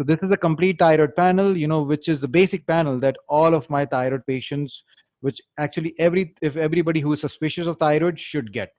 [0.02, 3.16] so this is a complete thyroid panel, you know, which is the basic panel that
[3.28, 4.82] all of my thyroid patients,
[5.20, 8.72] which actually every if everybody who is suspicious of thyroid should get,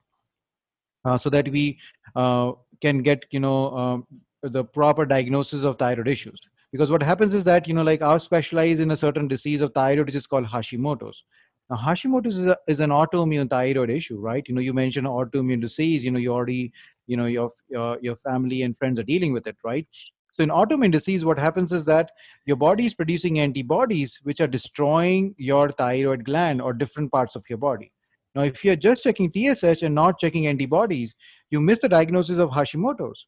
[1.05, 1.79] uh, so that we
[2.17, 4.05] uh, can get you know
[4.43, 6.37] uh, the proper diagnosis of thyroid issues.
[6.73, 9.73] Because what happens is that you know like our specialize in a certain disease of
[9.73, 11.23] thyroid, which is called Hashimoto's.
[11.69, 14.43] Now, Hashimoto's is, a, is an autoimmune thyroid issue, right?
[14.45, 16.03] You know, you mentioned autoimmune disease.
[16.03, 16.73] You know, you already,
[17.07, 19.87] you know, your your your family and friends are dealing with it, right?
[20.33, 22.11] So in autoimmune disease, what happens is that
[22.45, 27.43] your body is producing antibodies which are destroying your thyroid gland or different parts of
[27.49, 27.91] your body.
[28.33, 31.13] Now, if you're just checking TSH and not checking antibodies,
[31.51, 33.27] you miss the diagnosis of Hashimoto's.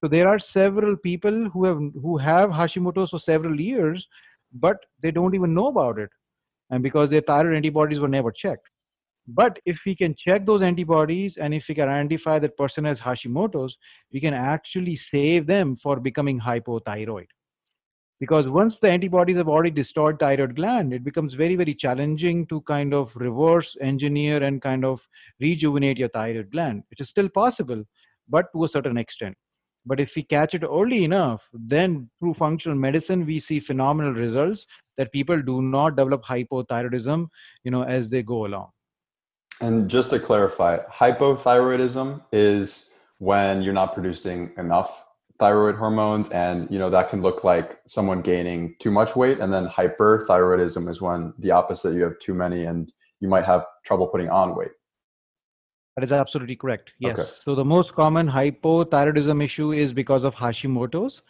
[0.00, 4.06] So there are several people who have who have Hashimoto's for several years,
[4.52, 6.10] but they don't even know about it,
[6.70, 8.68] and because their thyroid antibodies were never checked.
[9.26, 12.98] But if we can check those antibodies and if we can identify that person has
[13.00, 13.76] Hashimoto's,
[14.12, 17.26] we can actually save them for becoming hypothyroid.
[18.20, 22.60] Because once the antibodies have already destroyed thyroid gland, it becomes very, very challenging to
[22.62, 25.00] kind of reverse engineer and kind of
[25.40, 27.82] rejuvenate your thyroid gland, which is still possible,
[28.28, 29.36] but to a certain extent.
[29.86, 34.66] But if we catch it early enough, then through functional medicine, we see phenomenal results
[34.96, 37.28] that people do not develop hypothyroidism,
[37.64, 38.70] you know, as they go along.
[39.60, 45.06] And just to clarify, hypothyroidism is when you're not producing enough
[45.38, 49.38] thyroid hormones and you know that can look like someone gaining too much weight.
[49.38, 53.64] And then hyperthyroidism is when the opposite you have too many and you might have
[53.84, 54.72] trouble putting on weight.
[55.96, 56.90] That is absolutely correct.
[56.98, 57.18] Yes.
[57.18, 57.30] Okay.
[57.44, 61.20] so the most common hypothyroidism issue is because of hashimoto's.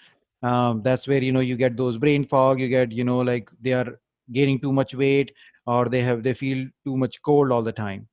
[0.43, 3.49] Um, that's where you know you get those brain fog you get you know like
[3.63, 3.99] they are
[4.33, 5.33] gaining too much weight
[5.67, 8.07] or they have they feel too much cold all the time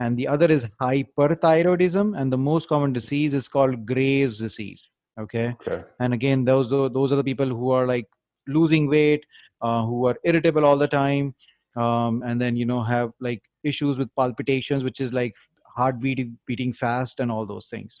[0.00, 4.82] and the other is hyperthyroidism and the most common disease is called graves disease
[5.18, 5.82] okay, okay.
[6.00, 8.06] and again those those are the people who are like
[8.46, 9.24] losing weight
[9.62, 11.34] uh, who are irritable all the time
[11.76, 15.34] um, and then you know have like issues with palpitations which is like
[15.76, 17.94] heart beating beating fast and all those things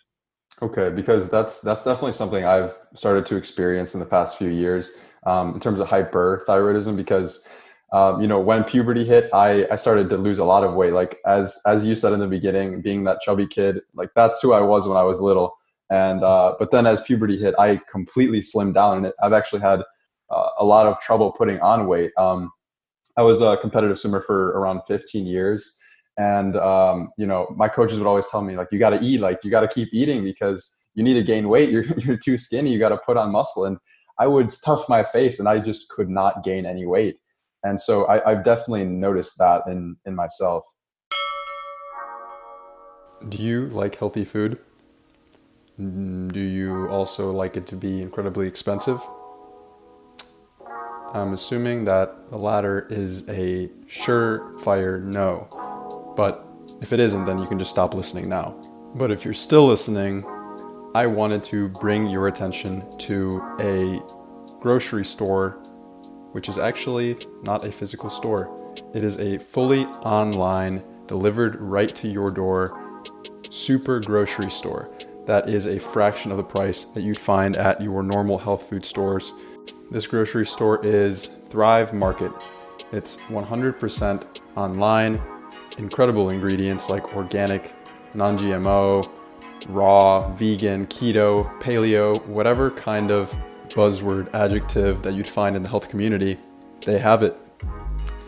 [0.62, 5.02] okay because that's that's definitely something i've started to experience in the past few years
[5.26, 7.48] um, in terms of hyperthyroidism because
[7.92, 10.92] um, you know, when puberty hit, I, I started to lose a lot of weight.
[10.92, 14.52] Like as as you said in the beginning, being that chubby kid, like that's who
[14.52, 15.56] I was when I was little.
[15.88, 19.82] And uh, but then as puberty hit, I completely slimmed down, and I've actually had
[20.30, 22.10] uh, a lot of trouble putting on weight.
[22.18, 22.50] Um,
[23.16, 25.78] I was a competitive swimmer for around 15 years,
[26.18, 29.20] and um, you know, my coaches would always tell me like, you got to eat,
[29.20, 31.70] like you got to keep eating because you need to gain weight.
[31.70, 32.72] You're you're too skinny.
[32.72, 33.64] You got to put on muscle.
[33.64, 33.78] And
[34.18, 37.20] I would stuff my face, and I just could not gain any weight
[37.64, 40.64] and so I, have definitely noticed that in in myself.
[43.28, 44.58] Do you like healthy food?
[45.80, 49.00] Mm, do you also like it to be incredibly expensive?
[51.12, 56.14] I'm assuming that the latter is a surefire no.
[56.16, 56.46] But
[56.80, 58.54] if it isn't, then you can just stop listening now.
[58.94, 60.24] But if you're still listening,
[60.94, 64.00] I wanted to bring your attention to a
[64.60, 65.62] grocery store
[66.32, 68.74] which is actually not a physical store.
[68.94, 73.02] It is a fully online, delivered right to your door,
[73.50, 78.02] super grocery store that is a fraction of the price that you'd find at your
[78.02, 79.32] normal health food stores.
[79.90, 82.32] This grocery store is Thrive Market.
[82.92, 85.20] It's 100% online,
[85.78, 87.74] incredible ingredients like organic,
[88.14, 89.08] non GMO,
[89.68, 93.36] raw, vegan, keto, paleo, whatever kind of
[93.76, 96.38] buzzword adjective that you'd find in the health community,
[96.84, 97.36] they have it.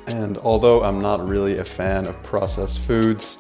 [0.07, 3.39] And although I'm not really a fan of processed foods,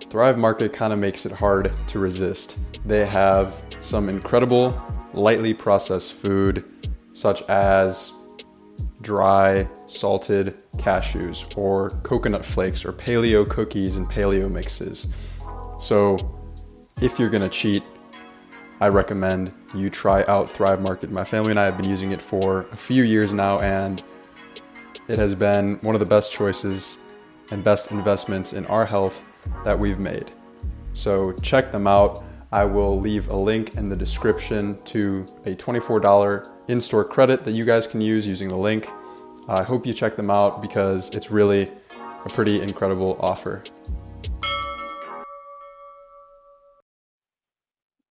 [0.00, 2.58] Thrive Market kind of makes it hard to resist.
[2.84, 4.80] They have some incredible,
[5.14, 6.64] lightly processed food,
[7.12, 8.12] such as
[9.02, 15.12] dry, salted cashews, or coconut flakes, or paleo cookies and paleo mixes.
[15.78, 16.16] So,
[17.00, 17.84] if you're gonna cheat,
[18.80, 21.10] I recommend you try out Thrive Market.
[21.10, 24.02] My family and I have been using it for a few years now, and
[25.06, 26.96] it has been one of the best choices
[27.50, 29.22] and best investments in our health
[29.64, 30.32] that we've made.
[30.94, 32.24] So check them out.
[32.52, 37.52] I will leave a link in the description to a $24 in store credit that
[37.52, 38.88] you guys can use using the link.
[39.46, 41.70] I hope you check them out because it's really
[42.24, 43.62] a pretty incredible offer.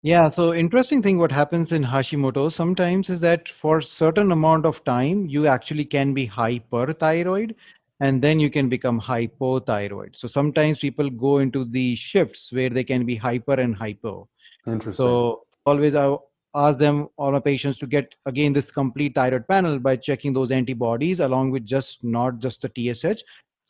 [0.03, 4.83] Yeah, so interesting thing what happens in Hashimoto sometimes is that for certain amount of
[4.83, 7.53] time you actually can be hyperthyroid
[7.99, 10.15] and then you can become hypothyroid.
[10.15, 14.27] So sometimes people go into the shifts where they can be hyper and hypo.
[14.65, 14.93] Interesting.
[14.93, 16.15] So always I
[16.55, 20.49] ask them all my patients to get again this complete thyroid panel by checking those
[20.49, 23.21] antibodies along with just not just the TSH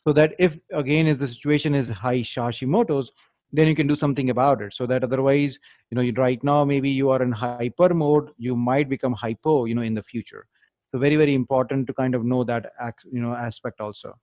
[0.04, 3.10] so that if again if the situation is high Hashimoto's
[3.52, 4.74] then you can do something about it.
[4.74, 5.58] So that otherwise
[5.90, 9.74] you know right now maybe you are in hyper mode you might become hypo you
[9.74, 10.46] know in the future.
[10.90, 12.72] So very very important to kind of know that
[13.10, 14.14] you know aspect also.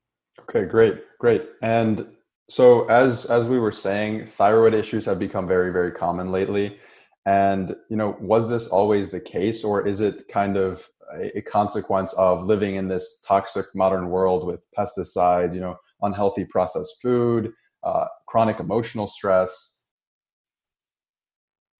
[0.41, 1.49] Okay great great.
[1.61, 2.07] And
[2.49, 6.77] so as as we were saying thyroid issues have become very very common lately.
[7.25, 10.89] And you know was this always the case or is it kind of
[11.35, 17.01] a consequence of living in this toxic modern world with pesticides you know unhealthy processed
[17.01, 17.51] food
[17.83, 19.79] uh, chronic emotional stress.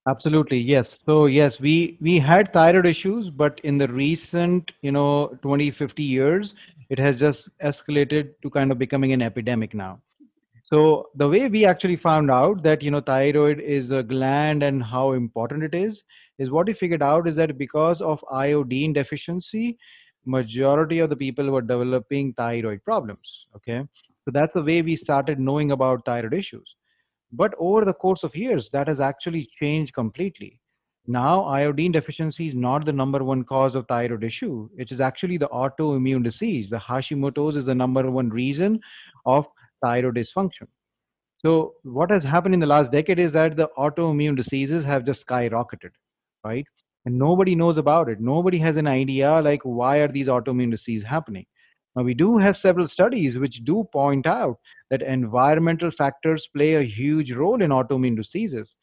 [0.08, 0.98] Absolutely yes.
[1.06, 6.04] So yes we we had thyroid issues but in the recent you know 20 50
[6.04, 6.54] years
[6.90, 10.02] it has just escalated to kind of becoming an epidemic now.
[10.64, 14.84] So the way we actually found out that you know thyroid is a gland and
[14.84, 16.02] how important it is
[16.40, 19.78] is what we figured out is that because of iodine deficiency
[20.26, 23.84] majority of the people were developing thyroid problems okay
[24.30, 26.76] so that's the way we started knowing about thyroid issues.
[27.32, 30.60] But over the course of years, that has actually changed completely.
[31.08, 34.70] Now, iodine deficiency is not the number one cause of thyroid issue.
[34.78, 36.70] It is actually the autoimmune disease.
[36.70, 38.80] The Hashimoto's is the number one reason
[39.26, 39.48] of
[39.82, 40.68] thyroid dysfunction.
[41.38, 45.26] So, what has happened in the last decade is that the autoimmune diseases have just
[45.26, 45.90] skyrocketed,
[46.44, 46.68] right?
[47.06, 48.20] And nobody knows about it.
[48.20, 51.48] Nobody has an idea like why are these autoimmune diseases happening.
[51.96, 54.58] Now, we do have several studies which do point out
[54.90, 58.74] that environmental factors play a huge role in autoimmune diseases.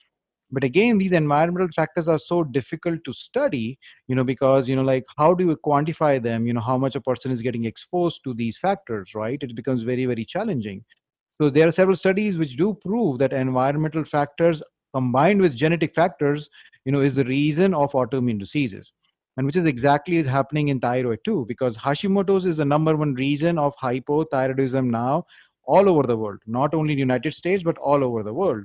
[0.53, 4.83] But again, these environmental factors are so difficult to study, you know, because, you know,
[4.83, 6.47] like how do you quantify them?
[6.47, 9.39] You know, how much a person is getting exposed to these factors, right?
[9.43, 10.85] It becomes very, very challenging.
[11.41, 14.63] So there are several studies which do prove that environmental factors
[14.95, 16.49] combined with genetic factors,
[16.85, 18.91] you know, is the reason of autoimmune diseases
[19.37, 23.15] and which is exactly is happening in thyroid too because hashimoto's is the number one
[23.15, 25.25] reason of hypothyroidism now
[25.65, 28.65] all over the world not only in the united states but all over the world.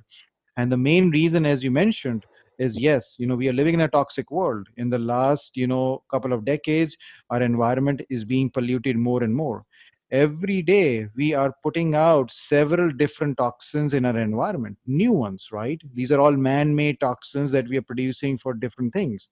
[0.58, 2.26] And the main reason as you mentioned
[2.60, 4.68] is yes you know we are living in a toxic world.
[4.78, 6.96] In the last you know couple of decades
[7.30, 9.64] our environment is being polluted more and more.
[10.12, 15.82] Every day we are putting out several different toxins in our environment new ones right?
[15.96, 19.28] These are all man-made toxins that we are producing for different things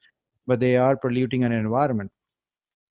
[0.49, 2.11] but they are polluting an environment.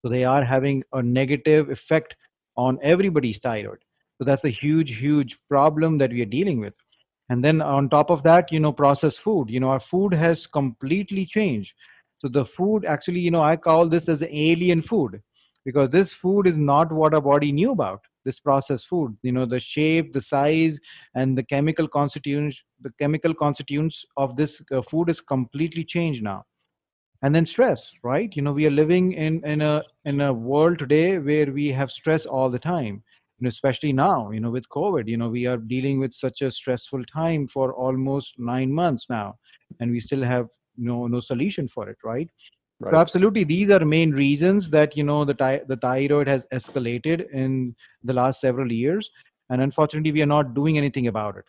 [0.03, 2.15] So they are having a negative effect
[2.55, 3.79] on everybody's thyroid.
[4.17, 6.75] So that's a huge, huge problem that we are dealing with.
[7.29, 9.49] And then on top of that, you know, processed food.
[9.49, 11.73] You know, our food has completely changed.
[12.19, 15.21] So the food actually, you know, I call this as alien food
[15.65, 18.01] because this food is not what our body knew about.
[18.23, 20.79] This processed food, you know, the shape, the size,
[21.15, 26.45] and the chemical constituents, the chemical constituents of this uh, food is completely changed now
[27.21, 30.79] and then stress right you know we are living in in a in a world
[30.79, 33.01] today where we have stress all the time
[33.39, 36.41] you know, especially now you know with covid you know we are dealing with such
[36.41, 39.35] a stressful time for almost 9 months now
[39.79, 42.29] and we still have no no solution for it right
[42.79, 42.91] Right.
[42.91, 47.27] So absolutely, these are main reasons that you know the ty- the thyroid has escalated
[47.31, 49.09] in the last several years,
[49.49, 51.45] and unfortunately, we are not doing anything about it.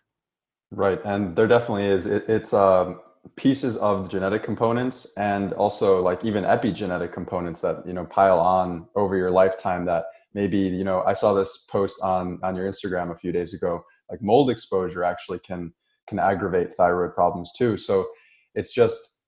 [0.70, 2.06] Right, and there definitely is.
[2.06, 3.00] It, it's um,
[3.36, 8.86] pieces of genetic components and also like even epigenetic components that you know pile on
[8.94, 10.04] over your lifetime that
[10.34, 13.82] maybe you know i saw this post on on your instagram a few days ago
[14.10, 15.72] like mold exposure actually can
[16.08, 17.76] can aggravate thyroid problems too.
[17.76, 18.08] So
[18.54, 19.20] it's just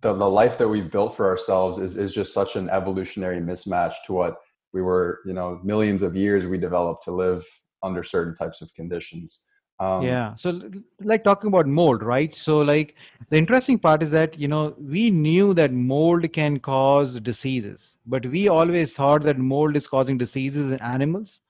[0.00, 3.94] the, the life that we've built for ourselves is, is just such an evolutionary mismatch
[4.06, 4.36] to what
[4.72, 7.44] we were you know millions of years we developed to live
[7.82, 9.46] under certain types of conditions
[9.82, 10.36] Um, yeah.
[10.36, 10.60] So,
[11.02, 12.34] like talking about mold, right?
[12.36, 12.94] So, like
[13.30, 18.24] the interesting part is that, you know, we knew that mold can cause diseases, but
[18.26, 21.40] we always thought that mold is causing diseases in animals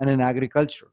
[0.00, 0.88] and in agriculture.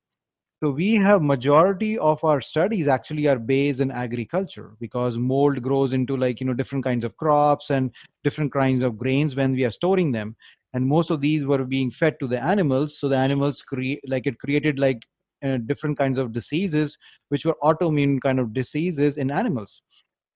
[0.62, 5.94] So we have majority of our studies actually are based in agriculture because mold grows
[5.94, 7.92] into like you know different kinds of crops and
[8.26, 10.36] different kinds of grains when we are storing them
[10.74, 14.28] and most of these were being fed to the animals so the animals create like
[14.28, 15.02] it created like
[15.44, 16.98] uh, different kinds of diseases
[17.30, 19.82] which were autoimmune kind of diseases in animals.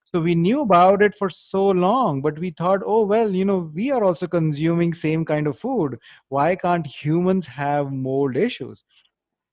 [0.06, 3.72] So we knew about it for so long but we thought oh well you know
[3.74, 5.98] we are also consuming same kind of food.
[6.30, 8.84] Why can't humans have mold issues?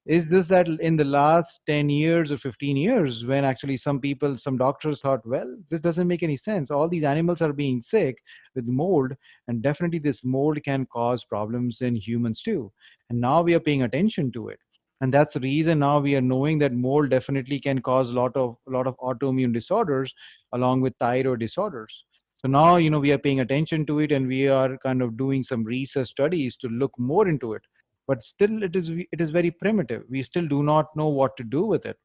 [0.07, 4.36] Is this that in the last 10 years or 15 years when actually some people
[4.36, 6.70] some doctors thought well this doesn't make any sense.
[6.70, 8.18] All these animals are being sick
[8.55, 9.12] with mold
[9.48, 12.70] and definitely this mold can cause problems in humans too.
[13.09, 14.59] And now we are paying attention to it
[15.01, 18.36] and that's the reason now we are knowing that mold definitely can cause a lot
[18.36, 20.12] of a lot of autoimmune disorders
[20.53, 22.05] along with thyroid disorders.
[22.38, 25.16] So now you know we are paying attention to it and we are kind of
[25.16, 27.62] doing some research studies to look more into it.
[28.07, 30.05] But still it is it is very primitive.
[30.11, 31.96] We still do not know what to do with it.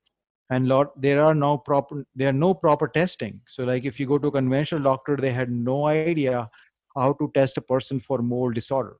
[0.50, 3.42] And lot there are no proper there are no proper testing.
[3.50, 6.50] So like if you go to a conventional doctor they had no idea
[6.96, 8.96] how to test a person for mold disorder.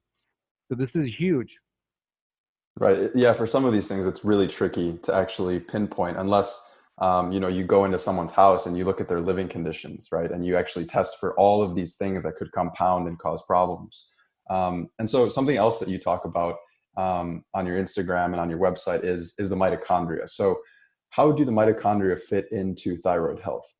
[0.68, 1.56] So this is huge
[2.78, 3.10] Right.
[3.16, 3.32] Yeah.
[3.34, 7.48] For some of these things, it's really tricky to actually pinpoint unless um, you know
[7.48, 10.30] you go into someone's house and you look at their living conditions, right?
[10.30, 14.12] And you actually test for all of these things that could compound and cause problems.
[14.50, 16.56] Um, and so something else that you talk about
[16.98, 20.30] um, on your Instagram and on your website is is the mitochondria.
[20.30, 20.60] So
[21.12, 23.74] how do the mitochondria fit into thyroid health?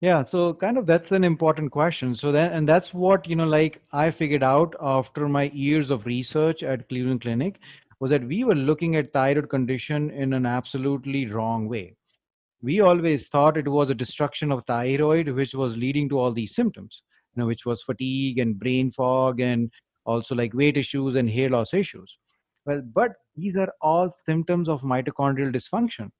[0.00, 2.14] Yeah, so kind of that's an important question.
[2.14, 6.04] So that and that's what, you know, like I figured out after my years of
[6.06, 7.58] research at Cleveland Clinic
[7.98, 11.96] was that we were looking at thyroid condition in an absolutely wrong way.
[12.62, 16.54] We always thought it was a destruction of thyroid which was leading to all these
[16.54, 17.02] symptoms,
[17.34, 19.70] you know, which was fatigue and brain fog and
[20.04, 22.14] also like weight issues and hair loss issues.
[22.66, 26.10] Well, but these are all symptoms of mitochondrial dysfunction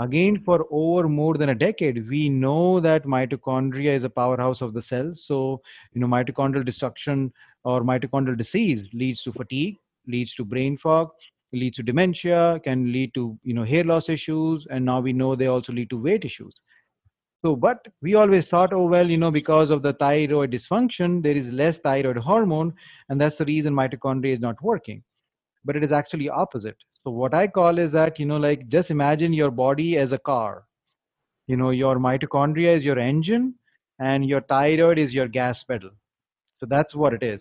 [0.00, 4.72] Again, for over more than a decade, we know that mitochondria is a powerhouse of
[4.72, 5.12] the cell.
[5.16, 5.60] So,
[5.92, 7.32] you know, mitochondrial destruction
[7.64, 9.76] or mitochondrial disease leads to fatigue,
[10.06, 11.10] leads to brain fog,
[11.52, 14.68] leads to dementia, can lead to, you know, hair loss issues.
[14.70, 16.54] And now we know they also lead to weight issues.
[17.42, 21.36] So, but we always thought, oh, well, you know, because of the thyroid dysfunction, there
[21.36, 22.72] is less thyroid hormone.
[23.08, 25.02] And that's the reason mitochondria is not working.
[25.64, 26.76] But it is actually opposite
[27.08, 30.18] so what I call is that, you know, like just imagine your body as a
[30.18, 30.64] car.
[31.46, 33.54] You know, your mitochondria is your engine
[33.98, 35.92] and your thyroid is your gas pedal.
[36.60, 37.40] So that's what it is.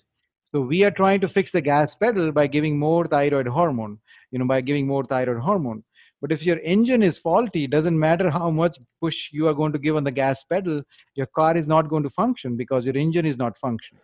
[0.54, 4.00] So we are trying to fix the gas pedal by giving more thyroid hormone,
[4.32, 5.84] you know, by giving more thyroid hormone.
[6.22, 9.80] But if your engine is faulty, doesn't matter how much push you are going to
[9.80, 10.82] give on the gas pedal,
[11.16, 14.04] your car is not going to function because your engine is not functioning.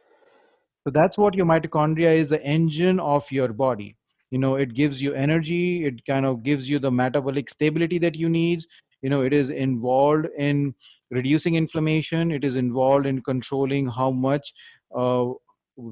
[0.84, 3.96] So that's what your mitochondria is the engine of your body
[4.34, 8.16] you know it gives you energy it kind of gives you the metabolic stability that
[8.16, 8.66] you need.
[9.04, 10.74] You know it is involved in
[11.12, 14.52] reducing inflammation it is involved in controlling how much
[14.96, 15.26] uh,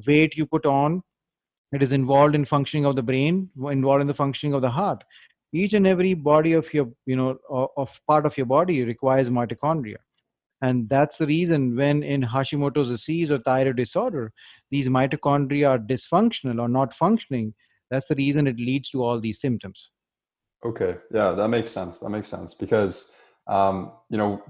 [0.08, 1.04] weight you put on.
[1.72, 5.04] It is involved in functioning of the brain involved in the functioning of the heart.
[5.54, 7.38] Each and every body of your you know
[7.78, 9.98] of part of your body requires mitochondria.
[10.64, 14.32] And that's the reason when in hashimoto's disease or thyroid disorder
[14.72, 17.54] these mitochondria are dysfunctional or not functioning
[17.92, 19.92] that's the reason it leads to all these symptoms.
[20.66, 20.96] Okay.
[21.14, 22.00] Yeah that makes sense.
[22.00, 22.54] That makes sense.
[22.54, 23.16] Because
[23.48, 24.42] um, you know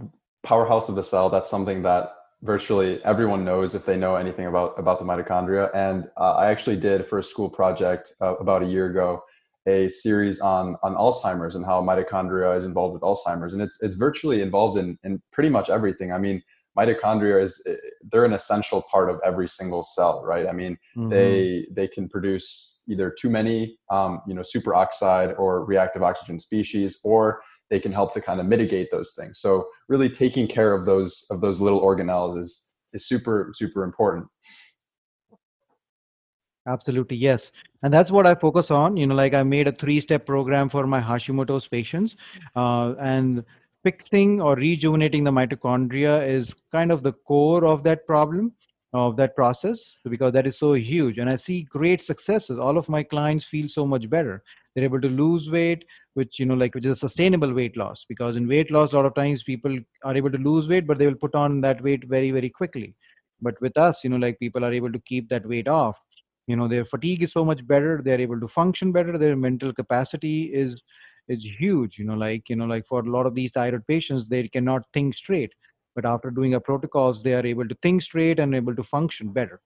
[0.43, 2.13] powerhouse of the cell that's something that
[2.43, 5.69] virtually everyone knows if they know anything about about the mitochondria.
[5.73, 9.23] And uh, i actually did for a school project uh, about a year ago
[9.67, 13.53] a series on on alzheimer's and how mitochondria is involved with alzheimer's.
[13.53, 16.11] And it's it's virtually involved in in pretty much everything.
[16.11, 16.41] I mean
[16.77, 17.75] mitochondria is eh,
[18.11, 20.47] they're an essential part of every single cell right?
[20.47, 21.09] I mean mm-hmm.
[21.09, 26.99] they they can produce either too many um, you know superoxide or reactive oxygen species
[27.03, 29.39] or they can help to kind of mitigate those things.
[29.39, 34.27] So really taking care of those of those little organelles is is super super important.
[36.67, 37.51] Absolutely yes.
[37.81, 38.97] And that's what i focus on.
[38.97, 42.15] You know like i made a three step program for my hashimoto's patients
[42.55, 43.43] uh, and
[43.83, 48.53] fixing or rejuvenating the mitochondria is kind of the core of that problem
[48.93, 49.79] of that process
[50.09, 51.17] because that is so huge.
[51.17, 52.59] And i see great successes.
[52.59, 54.43] All of my clients feel so much better.
[54.75, 58.03] They're able to lose weight which you know like which is a sustainable weight loss
[58.09, 60.97] because in weight loss a lot of times people are able to lose weight but
[60.97, 62.93] they will put on that weight very very quickly.
[63.41, 65.97] But with us you know like people are able to keep that weight off.
[66.47, 68.01] You know their fatigue is so much better.
[68.03, 69.17] They're able to function better.
[69.17, 70.81] Their mental capacity is
[71.27, 74.25] is huge you know like you know like for a lot of these thyroid patients
[74.27, 75.53] they cannot think straight
[75.95, 79.31] but after doing our protocols they are able to think straight and able to function
[79.31, 79.61] better.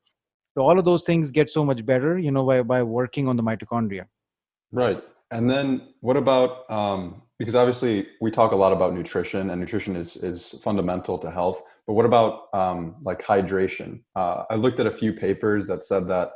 [0.54, 3.36] So all of those things get so much better you know by, by working on
[3.38, 4.06] the mitochondria.
[4.72, 5.04] Right.
[5.32, 9.96] And then what about um, because obviously we talk a lot about nutrition and nutrition
[9.96, 14.02] is is fundamental to health but what about um, like hydration?
[14.16, 16.32] Uh, i looked at a few papers that said that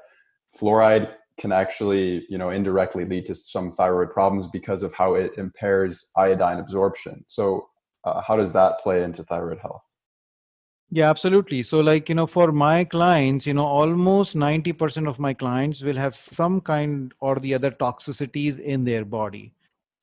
[0.60, 5.32] fluoride can actually you know indirectly lead to some thyroid problems because of how it
[5.38, 7.24] impairs iodine absorption.
[7.28, 7.68] So
[8.04, 9.84] uh, how does that play into thyroid health?
[10.92, 11.64] Yeah absolutely.
[11.64, 15.98] So like you know for my clients you know almost 90% of my clients will
[15.98, 19.54] have some kind or the other toxicities in their body.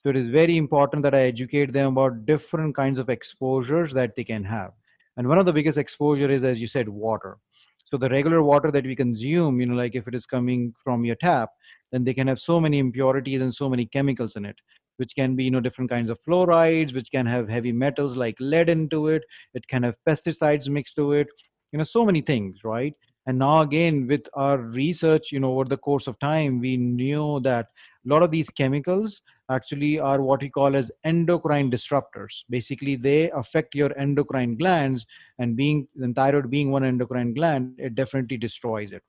[0.03, 4.14] So it is very important that i educate them about different kinds of exposures that
[4.14, 4.72] they can have.
[5.16, 7.39] And one of the biggest exposure is as you said water
[7.87, 11.05] so the regular water that we consume, you know, like if it is coming from
[11.05, 11.51] your tap,
[11.93, 14.57] then they can have so many impurities and so many chemicals in it,
[14.97, 18.34] which can be, you know, different kinds of fluorides, which can have heavy metals like
[18.41, 19.22] lead into it.
[19.55, 21.28] It can have pesticides mixed to it,
[21.72, 22.93] you know, so many things, right?
[23.26, 27.41] And now again, with our research, you know, over the course of time, we knew
[27.45, 27.66] that
[28.05, 29.20] a lot of these chemicals
[29.51, 32.42] actually are what we call as endocrine disruptors.
[32.51, 35.07] Basically they affect your endocrine glands
[35.38, 39.03] and being the thyroid being one endocrine gland it definitely destroys it.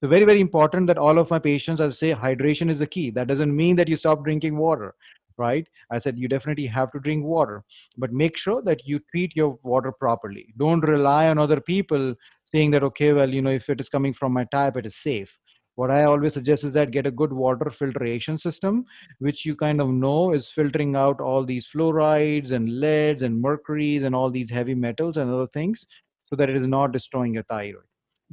[0.00, 3.10] So very very important that all of my patients i say hydration is the key.
[3.10, 4.94] That doesn't mean that you stop drinking water
[5.38, 5.66] right?
[5.90, 7.62] I said you definitely have to drink water
[7.98, 10.54] but make sure that you treat your water properly.
[10.56, 12.14] Don't rely on other people
[12.52, 14.96] saying that okay well you know if it is coming from my tap it is
[14.96, 15.30] safe
[15.76, 18.84] what i always suggest is that get a good water filtration system
[19.18, 24.02] which you kind of know is filtering out all these fluorides and leads and mercuries
[24.02, 25.86] and all these heavy metals and other things
[26.26, 27.84] so that it is not destroying your thyroid.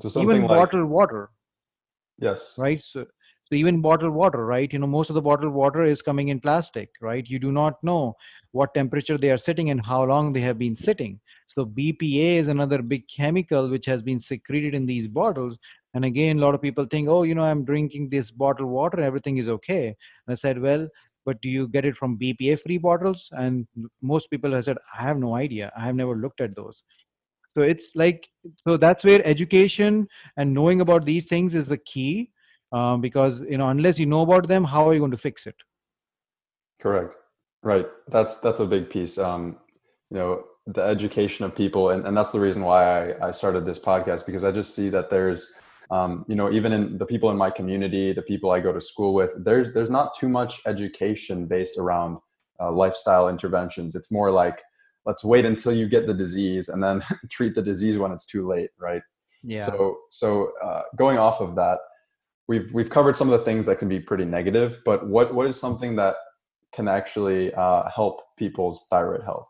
[0.02, 1.30] So even like, bottled water.
[2.20, 2.56] Yes.
[2.58, 2.82] Right?
[2.92, 3.06] So,
[3.46, 4.72] so even bottled water right?
[4.72, 7.26] You know most of the bottled water is coming in plastic right?
[7.28, 8.16] You do not know
[8.52, 11.20] what temperature they are sitting and how long they have been sitting.
[11.48, 15.58] So bpa is another big chemical which has been secreted in these bottles
[15.94, 19.00] and again, a lot of people think, oh, you know, I'm drinking this bottled water,
[19.02, 19.88] everything is okay.
[19.88, 20.88] And I said, well,
[21.26, 23.28] but do you get it from BPA free bottles?
[23.32, 23.68] And
[24.02, 25.72] most people have said, I have no idea.
[25.78, 26.84] I have never looked at those.
[27.56, 28.28] So it's like,
[28.68, 32.32] so that's where education and knowing about these things is the key.
[32.72, 35.46] Um, because you know, unless you know about them, how are you going to fix
[35.46, 35.56] it?
[36.82, 37.14] Correct.
[37.62, 37.86] Right.
[38.08, 39.20] That's that's a big piece.
[39.20, 39.58] Um,
[40.10, 43.64] you know, the education of people, and, and that's the reason why I, I started
[43.64, 45.56] this podcast because I just see that there's
[45.92, 48.82] um, you know even in the people in my community the people i go to
[48.82, 52.18] school with there's there's not too much education based around
[52.60, 53.96] uh, lifestyle interventions.
[53.96, 54.62] It's more like
[55.06, 58.48] let's wait until you get the disease and then treat the disease when it's too
[58.48, 59.02] late right?
[59.44, 59.62] Yeah.
[59.62, 61.80] So so uh, going off of that
[62.48, 65.48] we've we've covered some of the things that can be pretty negative but what what
[65.48, 66.16] is something that
[66.74, 69.48] can actually uh, help people's thyroid health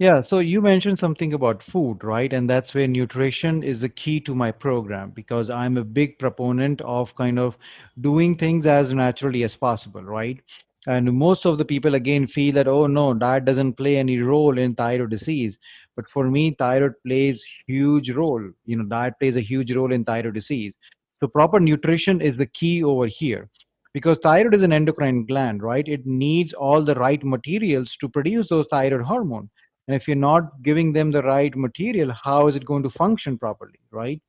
[0.00, 2.32] yeah, so you mentioned something about food, right?
[2.32, 6.80] And that's where nutrition is the key to my program because I'm a big proponent
[6.80, 7.56] of kind of
[8.00, 10.40] doing things as naturally as possible, right?
[10.86, 14.58] And most of the people again feel that, oh no, diet doesn't play any role
[14.58, 15.58] in thyroid disease.
[15.96, 18.42] But for me, thyroid plays huge role.
[18.64, 20.72] You know, diet plays a huge role in thyroid disease.
[21.20, 23.50] So proper nutrition is the key over here
[23.92, 25.86] because thyroid is an endocrine gland, right?
[25.86, 29.50] It needs all the right materials to produce those thyroid hormone
[29.86, 33.38] and if you're not giving them the right material how is it going to function
[33.38, 34.20] properly right?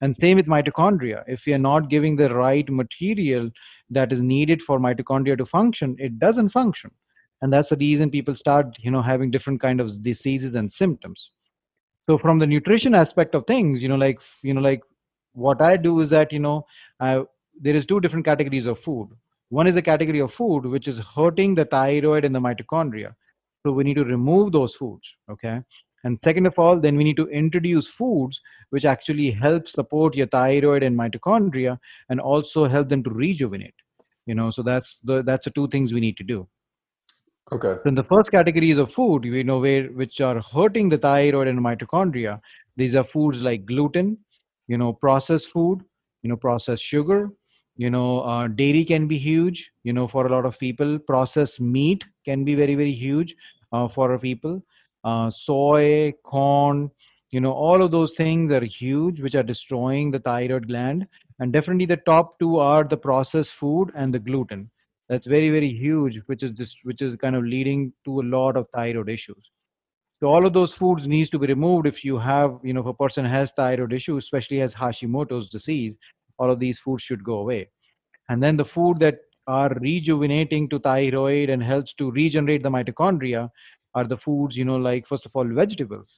[0.00, 1.22] And same with mitochondria.
[1.26, 3.50] If you're not giving the right material
[3.90, 6.90] that is needed for mitochondria to function it doesn't function.
[7.42, 11.30] And that's the reason people start you know having different kind of diseases and symptoms.
[12.06, 14.82] So from the nutrition aspect of things you know like you know like
[15.32, 16.64] what i do is that you know
[17.00, 17.22] I,
[17.60, 19.08] there is two different categories of food.
[19.48, 23.14] One is the category of food which is hurting the thyroid and the mitochondria
[23.64, 25.04] so we need to remove those foods.
[25.30, 25.60] Okay.
[26.04, 28.38] And second of all, then we need to introduce foods
[28.70, 31.78] which actually help support your thyroid and mitochondria
[32.10, 33.74] and also help them to rejuvenate.
[34.26, 36.46] You know, so that's the that's the two things we need to do.
[37.52, 37.76] Okay.
[37.82, 41.48] So in the first categories of food, we know where which are hurting the thyroid
[41.48, 42.40] and mitochondria.
[42.76, 44.18] These are foods like gluten,
[44.66, 45.82] you know, processed food,
[46.22, 47.30] you know, processed sugar,
[47.76, 51.60] you know uh, dairy can be huge you know for a lot of people processed
[51.60, 53.34] meat can be very very huge
[53.94, 54.62] for our people.
[55.04, 56.90] Uh, soy corn
[57.34, 61.06] you know all of those things are huge which are destroying the thyroid gland.
[61.40, 64.70] And definitely the top two are the processed food and the gluten.
[65.08, 68.56] That's very very huge which is just which is kind of leading to a lot
[68.56, 69.50] of thyroid issues.
[70.20, 72.86] So all of those foods needs to be removed if you have you know if
[72.86, 75.94] a person has thyroid issues especially has hashimoto's disease
[76.38, 77.68] all of these foods should go away.
[78.28, 83.50] And then the food that are rejuvenating to thyroid and helps to regenerate the mitochondria
[83.94, 86.08] are the foods you know like first of all vegetables.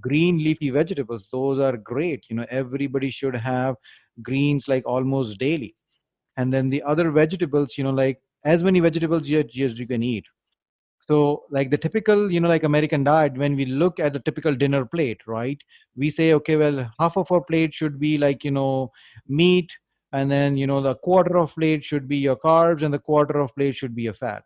[0.00, 2.24] Green leafy vegetables those are great.
[2.28, 3.76] You know everybody should have
[4.22, 5.74] greens like almost daily.
[6.36, 10.24] And then the other vegetables you know like as many vegetables as you can eat.
[11.00, 14.54] So like the typical you know like american diet when we look at the typical
[14.54, 15.58] dinner plate right
[15.96, 18.90] we say okay well half of our plate should be like you know
[19.28, 19.70] meat
[20.16, 23.40] and then you know the quarter of plate should be your carbs and the quarter
[23.40, 24.44] of plate should be your fat.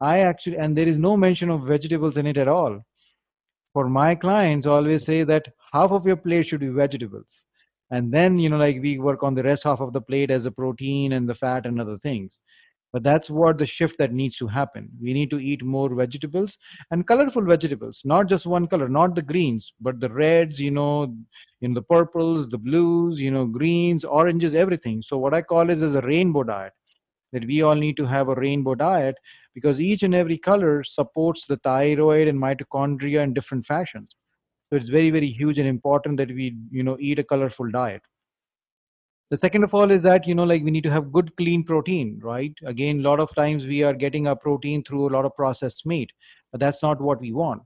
[0.00, 2.80] I actually and there is no mention of vegetables in it at all.
[3.72, 7.26] For my clients always say that half of your plate should be vegetables.
[7.90, 10.46] And then you know like we work on the rest half of the plate as
[10.46, 12.38] a protein and the fat and other things
[12.92, 14.88] but that's what the shift that needs to happen.
[15.00, 16.56] We need to eat more vegetables
[16.90, 21.14] and colorful vegetables not just one color not the greens but the reds you know
[21.60, 25.02] in the purples the blues you know greens oranges everything.
[25.06, 26.72] So what i call is as a rainbow diet
[27.32, 29.16] that we all need to have a rainbow diet
[29.54, 34.14] because each and every color supports the thyroid and mitochondria in different fashions.
[34.70, 38.02] So it's very very huge and important that we you know eat a colorful diet
[39.30, 41.62] the second of all is that you know like we need to have good clean
[41.64, 42.54] protein right?
[42.64, 45.84] Again a lot of times we are getting our protein through a lot of processed
[45.84, 46.10] meat
[46.50, 47.62] but that's not what we want.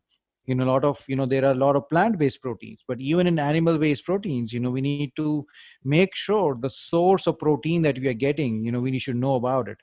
[0.46, 2.80] You know a lot of you know there are a lot of plant based proteins
[2.88, 5.46] but even in animal based proteins you know we need to
[5.84, 9.36] make sure the source of protein that we are getting you know we should know
[9.36, 9.78] about it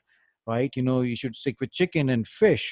[0.46, 0.70] right?
[0.74, 2.64] You know you should stick with chicken and fish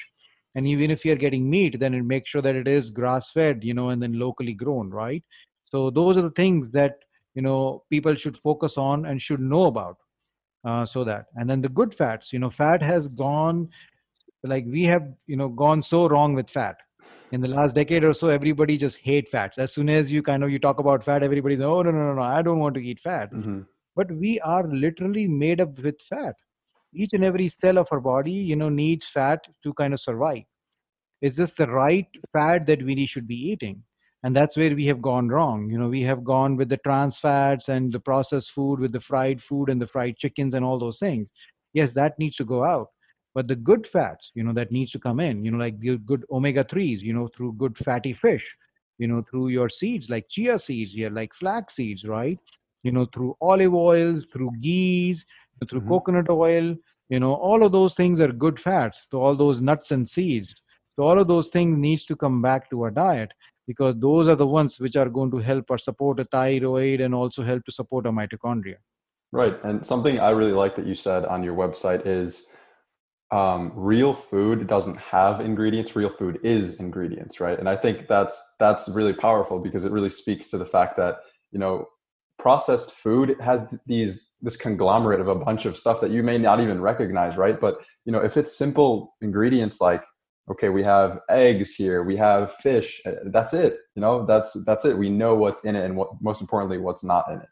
[0.55, 3.73] and even if you're getting meat then make sure that it is grass fed you
[3.73, 5.23] know and then locally grown right?
[5.65, 6.99] So those are the things that
[7.35, 9.97] you know people should focus on and should know about
[10.67, 11.25] uh, so that.
[11.35, 13.69] And then the good fats you know fat has gone
[14.43, 16.77] like we have you know gone so wrong with fat.
[17.31, 19.57] In the last decade or so everybody just hate fats.
[19.57, 22.13] As soon as you kind of you talk about fat everybody's oh no no no
[22.13, 23.31] no i don't want to eat fat.
[23.33, 23.61] Mm-hmm.
[23.95, 26.35] but we are literally made up with fat.
[26.93, 30.43] Each and every cell of our body you know needs fat to kind of survive.
[31.21, 33.83] Is this the right fat that we should be eating
[34.23, 35.69] and that's where we have gone wrong.
[35.69, 38.99] You know we have gone with the trans fats and the processed food with the
[38.99, 41.27] fried food and the fried chickens and all those things.
[41.73, 42.89] Yes that needs to go out.
[43.33, 45.97] But the good fats you know that needs to come in you know like the
[45.97, 48.45] good omega 3s you know through good fatty fish
[48.97, 52.39] you know through your seeds like chia seeds yeah like flax seeds right?
[52.83, 55.25] You know through olive oils through ghees
[55.69, 55.89] through mm-hmm.
[55.89, 56.75] coconut oil
[57.09, 59.05] you know all of those things are good fats.
[59.11, 60.53] So all those nuts and seeds
[60.99, 63.31] so all of those things needs to come back to our diet
[63.69, 67.13] because those are the ones which are going to help or support a thyroid and
[67.13, 68.77] also help to support a mitochondria.
[69.31, 69.63] Right.
[69.63, 72.51] And something I really like that you said on your website is
[73.29, 75.95] um, real food doesn't have ingredients.
[75.95, 77.59] Real food is ingredients, right?
[77.59, 81.17] And I think that's that's really powerful because it really speaks to the fact that
[81.51, 81.85] you know
[82.39, 86.59] processed food has these this conglomerate of a bunch of stuff that you may not
[86.59, 87.61] even recognize, right?
[87.61, 90.03] But you know if it's simple ingredients like
[90.49, 94.85] okay we have eggs here we have fish uh, that's it you know that's that's
[94.85, 94.97] it.
[94.97, 97.49] We know what's in it and what most importantly what's not in it.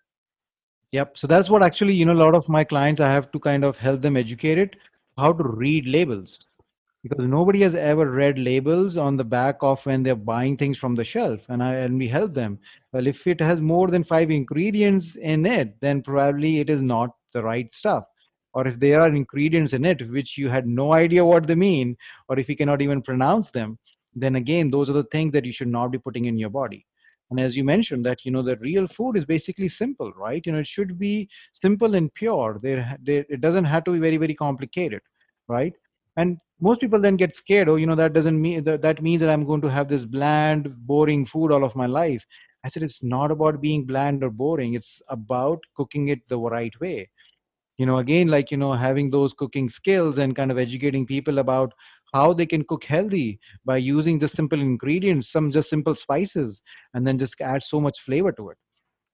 [0.91, 3.39] Yep so that's what actually you know a lot of my clients i have to
[3.39, 4.75] kind of help them educate it
[5.17, 6.37] how to read labels.
[7.03, 10.95] Because nobody has ever read labels on the back of when they're buying things from
[10.95, 12.59] the shelf and i and we help them.
[12.91, 17.15] Well if it has more than five ingredients in it then probably it is not
[17.33, 18.05] the right stuff
[18.53, 21.95] or if there are ingredients in it which you had no idea what they mean
[22.29, 23.77] or if you cannot even pronounce them
[24.15, 26.85] then again those are the things that you should not be putting in your body.
[27.29, 30.41] And as you mentioned that you know the real food is basically simple right?
[30.45, 32.59] You know it should be simple and pure.
[32.61, 35.01] There, there it doesn't have to be very very complicated
[35.47, 35.73] right?
[36.15, 39.19] And most people then get scared oh you know that doesn't mean that, that means
[39.19, 42.25] that i'm going to have this bland boring food all of my life.
[42.63, 44.73] I said it's not about being bland or boring.
[44.73, 47.09] It's about cooking it the right way
[47.78, 51.39] you know again like you know having those cooking skills and kind of educating people
[51.39, 51.73] about
[52.13, 56.61] how they can cook healthy by using just simple ingredients some just simple spices
[56.93, 58.57] and then just add so much flavor to it.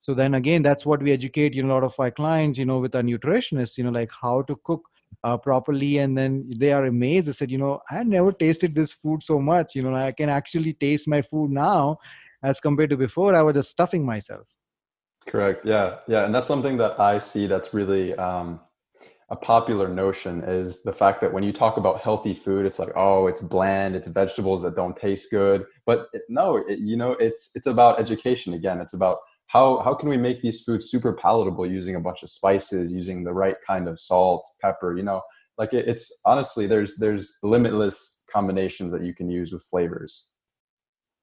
[0.02, 2.66] So then again that's what we educate you know a lot of our clients you
[2.66, 4.82] know with our nutritionists you know like how to cook
[5.24, 6.00] uh, properly.
[6.00, 7.28] And then they are amazed.
[7.28, 9.76] They said you know i never tasted this food so much.
[9.76, 11.98] You know i can actually taste my food now
[12.44, 13.36] as compared to before.
[13.36, 14.48] I was just stuffing myself
[15.28, 15.66] Correct.
[15.66, 15.98] Yeah.
[16.08, 16.26] Yeah.
[16.26, 18.60] And that's something that I see that's really um,
[19.30, 22.92] a popular notion is the fact that when you talk about healthy food, it's like,
[22.96, 25.66] oh, it's bland, it's vegetables that don't taste good.
[25.86, 28.82] But it, no, it, you know, it's it's about education again.
[28.82, 32.30] It's about how how can we make these foods super palatable using a bunch of
[32.30, 34.96] spices, using the right kind of salt, pepper.
[34.98, 35.22] You know,
[35.58, 40.30] like it, it's honestly there's there's limitless combinations that you can use with flavors.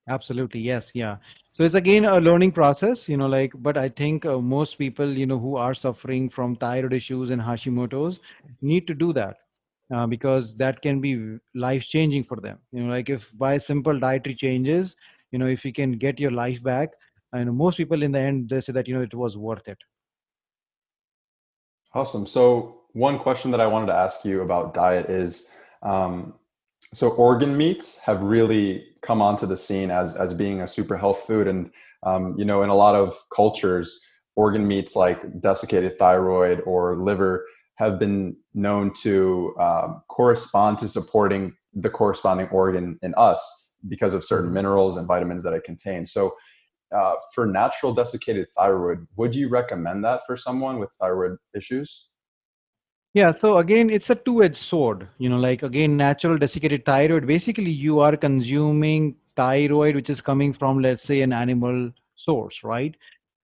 [0.09, 0.61] Absolutely.
[0.61, 0.90] Yes.
[0.94, 1.16] Yeah
[1.61, 5.18] so it's again a learning process you know like but i think uh, most people
[5.22, 8.18] you know who are suffering from thyroid issues and hashimoto's
[8.62, 9.36] need to do that
[9.94, 14.01] uh, because that can be life changing for them you know like if by simple
[14.01, 14.94] dietary changes
[15.32, 16.88] you know if you can get your life back
[17.34, 19.78] and most people in the end they say that you know it was worth it
[21.92, 25.51] awesome so one question that i wanted to ask you about diet is
[25.82, 26.34] um,
[26.93, 31.20] so organ meats have really come onto the scene as as being a super health
[31.20, 31.70] food and
[32.03, 34.01] um, you know in a lot of cultures
[34.36, 37.45] organ meats like desiccated thyroid or liver
[37.80, 44.22] have been known to um, correspond to supporting the corresponding organ in us because of
[44.22, 44.55] certain mm-hmm.
[44.55, 46.12] minerals and vitamins that it contains.
[46.12, 46.34] So,
[46.95, 52.09] uh, for natural desiccated thyroid, would you recommend that for someone with thyroid issues?
[53.12, 55.08] Yeah, so again, it's a two edged sword.
[55.18, 60.52] You know, like again, natural desiccated thyroid, basically, you are consuming thyroid which is coming
[60.52, 62.94] from, let's say, an animal source, right?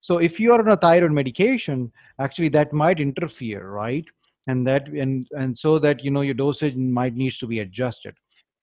[0.03, 1.91] So, if you are on a thyroid medication,
[2.21, 4.05] actually, that might interfere, right?
[4.49, 8.15] and that and and so that you know your dosage might needs to be adjusted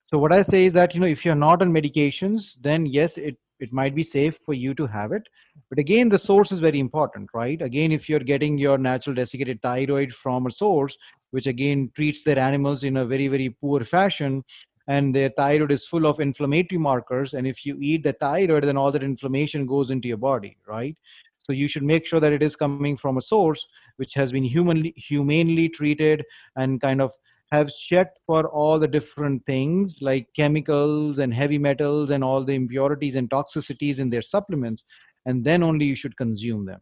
[0.10, 3.18] so what i say is that you know if you're not on medications then yes
[3.18, 5.28] it it might be safe for you to have it
[5.74, 7.60] but again the source is very important right?
[7.60, 10.96] Again if you're getting your natural desiccated thyroid from a source
[11.32, 14.44] which again treats their animals in a very very poor fashion
[14.88, 18.78] and their thyroid is full of inflammatory markers and if you eat the thyroid then
[18.78, 20.96] all that inflammation goes into your body right?
[21.40, 23.66] So you should make sure that it is coming from a source
[23.96, 26.24] which has been humanly humanely treated
[26.56, 27.14] and kind of
[27.52, 32.54] have checked for all the different things like chemicals and heavy metals and all the
[32.54, 34.84] impurities and toxicities in their supplements
[35.26, 36.82] and then only you should consume them.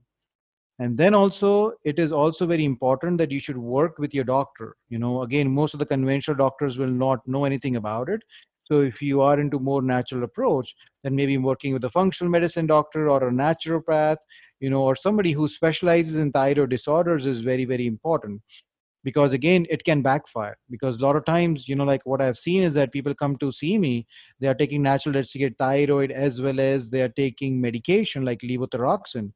[0.80, 4.76] And then also it is also very important that you should work with your doctor.
[4.90, 8.22] You know again most of the conventional doctors will not know anything about it.
[8.66, 10.74] So if you are into more natural approach
[11.04, 14.18] then maybe working with a functional medicine doctor or a naturopath
[14.60, 18.42] you know or somebody who specializes in thyroid disorders is very very important
[19.04, 20.58] because again it can backfire.
[20.70, 23.38] Because a lot of times you know like what i've seen is that people come
[23.38, 24.06] to see me
[24.40, 29.32] they are taking natural desiccated thyroid as well as they are taking medication like levothyroxine.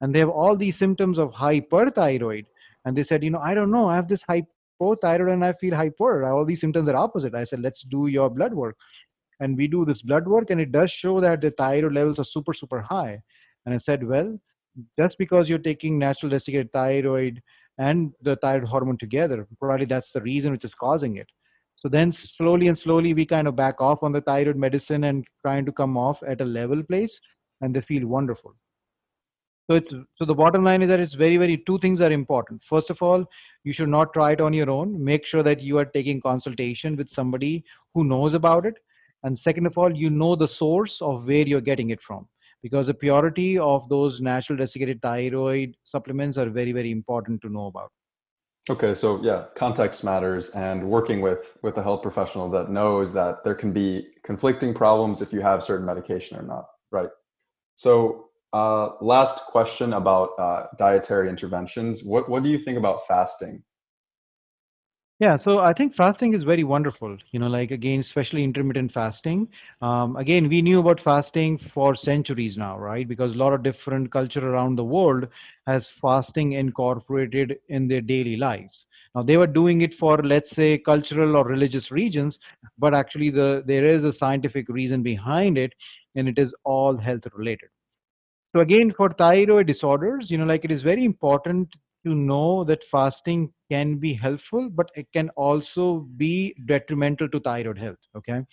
[0.00, 2.46] And they have all these symptoms of hyperthyroid.
[2.84, 3.88] And they said you know i don't know.
[3.88, 6.24] I have this hypothyroid and i feel hyper.
[6.24, 7.34] All these symptoms are opposite.
[7.34, 8.76] I said let's do your blood work.
[9.40, 12.24] And we do this blood work and it does show that the thyroid levels are
[12.24, 13.20] super super high.
[13.66, 14.38] And i said well
[14.98, 17.42] just because you're taking natural desiccated thyroid
[17.80, 21.26] and the thyroid hormone together, probably that's the reason which is causing it.
[21.76, 25.26] So then slowly and slowly we kind of back off on the thyroid medicine and
[25.40, 27.18] trying to come off at a level place
[27.62, 28.54] and they feel wonderful.
[29.66, 32.60] So it's so the bottom line is that it's very, very two things are important.
[32.68, 33.24] First of all,
[33.64, 35.02] you should not try it on your own.
[35.02, 37.64] Make sure that you are taking consultation with somebody
[37.94, 38.74] who knows about it.
[39.22, 42.28] And second of all, you know the source of where you're getting it from
[42.62, 47.66] because the purity of those natural desiccated thyroid supplements are very very important to know
[47.66, 47.90] about.
[48.68, 53.44] Okay so yeah context matters and working with with a health professional that knows that
[53.44, 57.10] there can be conflicting problems if you have certain medication or not right?
[57.76, 62.02] So uh, last question about uh, dietary interventions.
[62.04, 63.62] What what do you think about fasting
[65.20, 67.16] yeah, so I think fasting is very wonderful.
[67.32, 69.48] You know, like again, especially intermittent fasting.
[69.82, 73.06] Um, again, we knew about fasting for centuries now, right?
[73.06, 75.28] Because a lot of different culture around the world
[75.66, 78.86] has fasting incorporated in their daily lives.
[79.14, 82.38] Now they were doing it for, let's say, cultural or religious reasons,
[82.78, 85.74] but actually the there is a scientific reason behind it,
[86.14, 87.68] and it is all health related.
[88.54, 91.68] So again, for thyroid disorders, you know, like it is very important
[92.06, 97.78] to know that fasting can be helpful, but it can also be detrimental to thyroid
[97.78, 97.98] health.
[98.16, 98.44] Okay.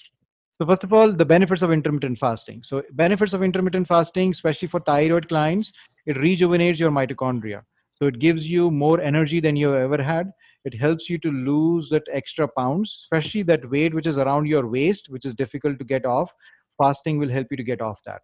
[0.59, 2.63] So first of all, the benefits of intermittent fasting.
[2.65, 5.71] So benefits of intermittent fasting, especially for thyroid clients,
[6.07, 7.61] it rejuvenates your mitochondria.
[7.95, 10.31] So it gives you more energy than you've ever had.
[10.65, 14.67] It helps you to lose that extra pounds, especially that weight which is around your
[14.67, 16.29] waist, which is difficult to get off.
[16.77, 18.21] Fasting will help you to get off that.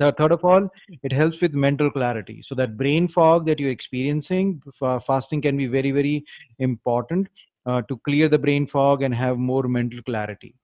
[0.00, 0.66] The third of all,
[1.02, 2.42] it helps with mental clarity.
[2.46, 4.62] So that brain fog that you're experiencing,
[5.06, 6.24] fasting can be very, very
[6.58, 7.28] important
[7.66, 10.54] uh, to clear the brain fog and have more mental clarity.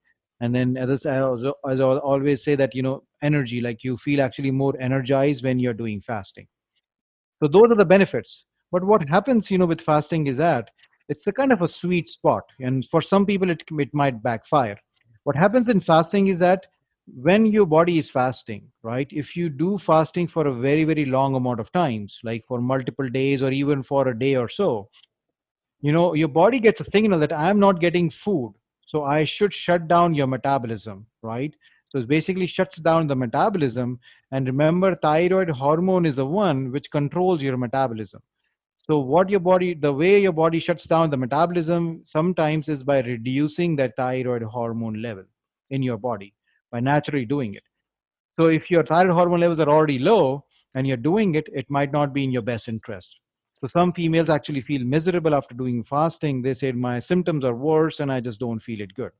[0.40, 1.18] And then, as I,
[1.70, 5.58] as I always say, that you know, energy, like you feel actually more energized when
[5.58, 6.46] you're doing fasting.
[7.42, 8.44] So those are the benefits.
[8.72, 10.70] But what happens, you know, with fasting is that
[11.10, 14.78] it's a kind of a sweet spot, and for some people, it it might backfire.
[15.24, 16.66] What happens in fasting is that
[17.14, 21.34] when your body is fasting right if you do fasting for a very very long
[21.36, 24.88] amount of times like for multiple days or even for a day or so
[25.80, 28.52] you know your body gets a signal that i am not getting food
[28.84, 31.54] so i should shut down your metabolism right?
[31.88, 33.98] So it basically shuts down the metabolism
[34.32, 38.22] and remember thyroid hormone is the one which controls your metabolism.
[38.86, 43.00] So what your body the way your body shuts down the metabolism sometimes is by
[43.00, 45.24] reducing that thyroid hormone level
[45.70, 46.32] in your body
[46.70, 47.62] by naturally doing it
[48.38, 50.44] so if your thyroid hormone levels are already low
[50.74, 53.08] and you're doing it it might not be in your best interest
[53.60, 58.00] so some females actually feel miserable after doing fasting they said my symptoms are worse
[58.00, 59.12] and i just don't feel it good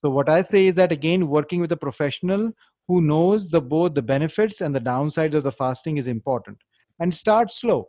[0.00, 2.52] so what I say is that again, working with a professional
[2.86, 6.58] who knows the both the benefits and the downsides of the fasting is important.
[7.00, 7.88] And start slow.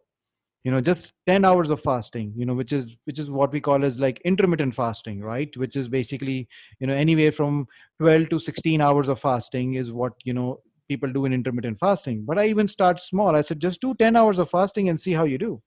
[0.64, 3.62] You know, just 10 hours of fasting, you know, which is which is what we
[3.62, 5.50] call as like intermittent fasting, right?
[5.56, 6.48] Which is basically,
[6.80, 7.68] you know, anywhere from
[8.00, 12.26] 12 to 16 hours of fasting is what, you know, people do in intermittent fasting.
[12.26, 13.36] But I even start small.
[13.36, 15.62] I said just do 10 hours of fasting and see how you do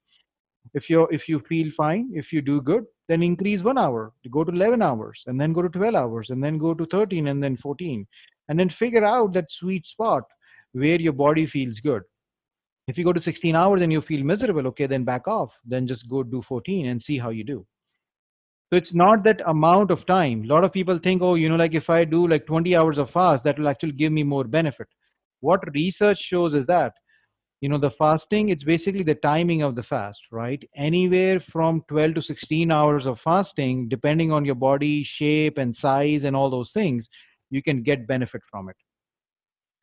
[0.74, 4.44] if you if you feel fine if you do good then increase one hour go
[4.44, 7.42] to 11 hours and then go to 12 hours and then go to 13 and
[7.42, 8.06] then 14
[8.48, 10.22] and then figure out that sweet spot
[10.72, 12.02] where your body feels good
[12.88, 15.52] if you go to 16 hours and you feel miserable okay then back off.
[15.64, 17.66] Then just go do 14 and see how you do.
[18.70, 20.44] So it's not that amount of time.
[20.44, 22.98] A lot of people think oh you know like if i do like 20 hours
[22.98, 24.88] of fast that will actually give me more benefit.
[25.40, 26.94] What research shows is that
[27.60, 30.62] you know the fasting it's basically the timing of the fast right?
[30.76, 36.24] Anywhere from 12 to 16 hours of fasting depending on your body shape and size
[36.24, 37.08] and all those things
[37.50, 38.76] you can get benefit from it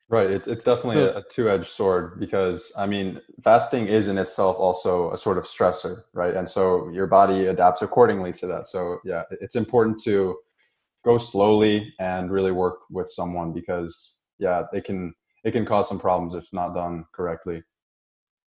[0.10, 4.57] right it's, it's definitely a, a two-edged sword because i mean fasting is in itself
[4.57, 8.99] also a sort of stressor right and so your body adapts accordingly to that so
[9.05, 10.38] yeah it's important to
[11.05, 15.99] go slowly and really work with someone because yeah it can it can cause some
[15.99, 17.64] problems if not done correctly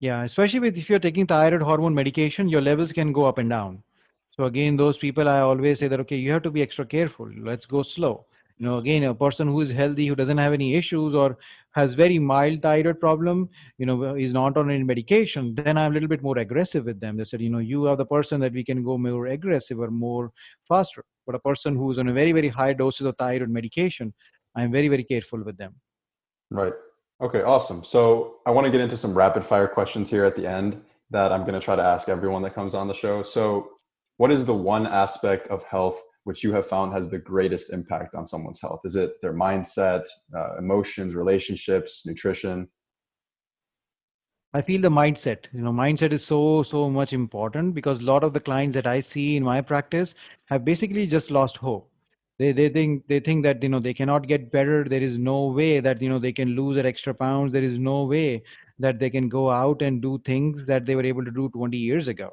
[0.03, 3.49] yeah, especially with if you're taking thyroid hormone medication, your levels can go up and
[3.49, 3.85] down.
[4.37, 7.31] So again, those people I always say that okay, you have to be extra careful.
[7.39, 8.27] Let's go slow.
[8.59, 11.37] You know, again, a person who is healthy, who doesn't have any issues or
[11.73, 13.49] has very mild thyroid problem,
[13.79, 17.01] you know, is not on any medication, then I'm a little bit more aggressive with
[17.01, 17.17] them.
[17.17, 19.91] They said, you know, you are the person that we can go more aggressive or
[19.91, 20.33] more
[20.69, 21.05] faster.
[21.27, 24.13] But a person who's on a very, very high doses of thyroid medication,
[24.55, 25.75] I'm very, very careful with them.
[26.51, 26.75] Right.
[27.21, 27.85] Okay, awesome.
[27.85, 30.81] So I want to get into some rapid fire questions here at the end
[31.11, 33.23] that I'm going to try to ask everyone that comes on the show.
[33.23, 33.69] So,
[34.17, 38.15] what is the one aspect of health which you have found has the greatest impact
[38.15, 38.81] on someone's health?
[38.85, 40.05] Is it their mindset,
[40.37, 42.69] uh, emotions, relationships, nutrition?
[44.55, 45.47] I feel the mindset.
[45.53, 48.87] You know, mindset is so so much important because a lot of the clients that
[48.87, 50.15] I see in my practice
[50.47, 51.93] have basically just lost hope
[52.39, 55.47] they they think they think that you know they cannot get better there is no
[55.47, 58.43] way that you know they can lose that extra pounds there is no way
[58.79, 61.77] that they can go out and do things that they were able to do 20
[61.77, 62.31] years ago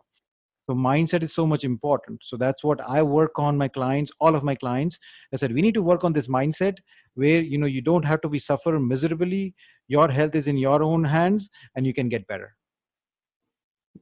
[0.69, 2.21] so mindset is so much important.
[2.23, 4.99] So that's what i work on my clients all of my clients.
[5.33, 6.77] I said we need to work on this mindset
[7.15, 9.55] where you know you don't have to be suffer miserably.
[9.87, 12.53] Your health is in your own hands and you can get better.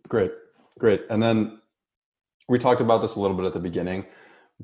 [0.09, 0.31] Great.
[0.77, 1.03] Great.
[1.09, 1.59] And then
[2.49, 4.05] we talked about this a little bit at the beginning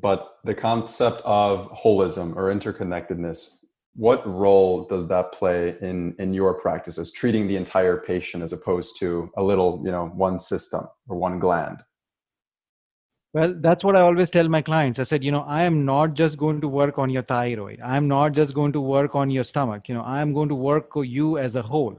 [0.02, 3.60] but the concept of holism or interconnectedness
[3.96, 8.98] what role does that play in in your practices treating the entire patient as opposed
[8.98, 11.84] to a little you know one system or one gland
[13.34, 15.00] well that's what i always tell my clients.
[15.00, 17.80] I said you know i am not just going to work on your thyroid.
[17.82, 19.90] I'm not just going to work on your stomach.
[19.90, 21.98] You know i'm going to work you as a whole.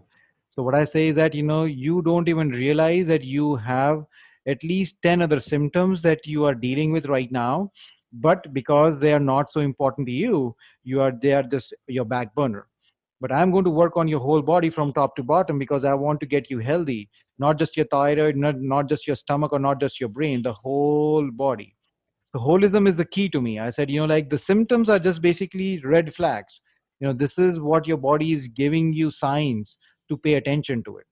[0.51, 4.05] So what i say is that you know you don't even realize that you have
[4.47, 7.72] at least 10 other symptoms that you are dealing with right now.
[8.12, 10.55] But because they are not so important to you
[10.85, 12.66] you are they are just your back burner
[13.25, 15.95] but i'm going to work on your whole body from top to bottom because i
[15.95, 17.09] want to get you healthy.
[17.39, 20.53] Not just your thyroid not, not just your stomach or not just your brain the
[20.53, 21.75] whole body.
[22.33, 23.59] The holism is the key to me.
[23.59, 26.61] I said you know like the symptoms are just basically red flags.
[27.01, 29.77] You know this is what your body is giving you signs
[30.11, 31.07] to pay attention to it.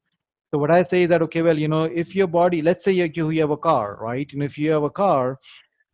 [0.50, 2.92] So what I say is that okay, well, you know, if your body, let's say
[2.92, 4.28] you, you have a car, right?
[4.34, 5.38] And if you have a car,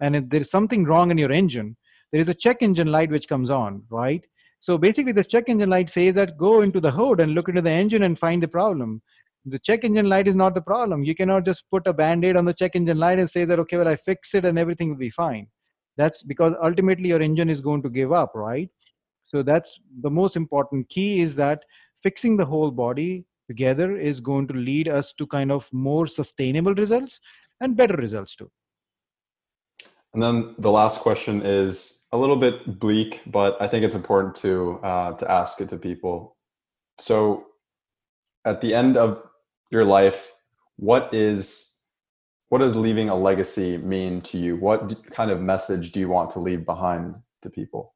[0.01, 1.77] and if there's something wrong in your engine,
[2.11, 4.25] there is a check engine light which comes on, right?
[4.61, 7.62] So basically, the check engine light says that go into the hood and look into
[7.62, 9.02] the engine and find the problem.
[9.46, 11.04] The check engine light is not the problem.
[11.04, 13.59] You cannot just put a band aid on the check engine light and say that,
[13.61, 15.46] okay, well, I fix it and everything will be fine.
[15.96, 18.68] That's because ultimately your engine is going to give up, right?
[19.24, 21.62] So that's the most important key is that
[22.02, 26.74] fixing the whole body together is going to lead us to kind of more sustainable
[26.74, 27.18] results
[27.61, 28.50] and better results too.
[30.14, 34.34] And then the last question is a little bit bleak, but I think it's important
[34.36, 36.36] to uh, to ask it to people.
[36.98, 37.46] So,
[38.44, 39.22] at the end of
[39.70, 40.34] your life,
[40.76, 41.68] what is
[42.48, 44.56] what does leaving a legacy mean to you?
[44.56, 47.94] What kind of message do you want to leave behind to people?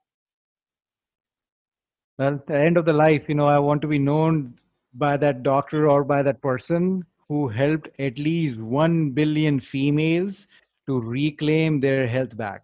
[2.18, 4.58] Well, at the end of the life, you know, I want to be known
[4.92, 10.46] by that doctor or by that person who helped at least 1 billion females
[10.86, 12.62] to reclaim their health back.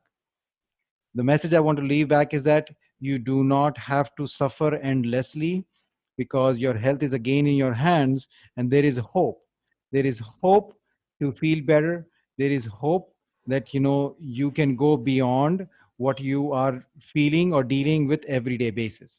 [1.14, 2.69] The message I want to leave back is that
[3.01, 5.64] you do not have to suffer endlessly
[6.16, 9.41] because your health is again in your hands and there is hope.
[9.93, 10.75] There is hope
[11.21, 12.07] to feel better.
[12.37, 13.14] There is hope
[13.49, 15.66] that you know you can go beyond
[15.97, 19.11] what you are feeling or dealing with everyday basis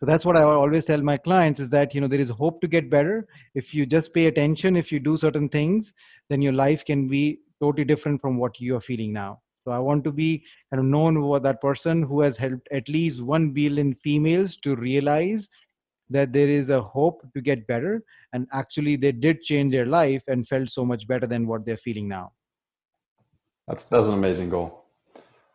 [0.00, 2.60] so that's what i always tell my clients is that you know there is hope
[2.60, 5.92] to get better if you just pay attention if you do certain things
[6.30, 9.40] then your life can be totally different from what you are feeling now.
[9.64, 12.88] So i want to be kind of known for that person who has helped at
[12.88, 15.48] least 1 billion females to realize
[16.10, 18.02] that there is a hope to get better.
[18.34, 21.78] And actually they did change their life and felt so much better than what they're
[21.78, 22.32] feeling now.
[23.66, 24.84] That's that's an amazing goal.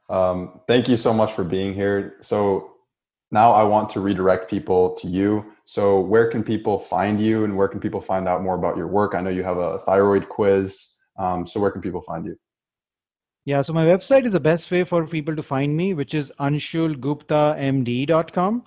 [0.10, 2.16] Um, thank you so much for being here.
[2.22, 2.72] So
[3.32, 5.45] now i want to redirect people to you.
[5.66, 8.88] So where can people find you and where can people find out more about your
[8.88, 9.14] work?
[9.14, 12.36] I know you have a thyroid quiz um, so where can people find you
[13.45, 16.32] yeah so my website is the best way for people to find me which is
[16.39, 18.63] anshulguptamd.com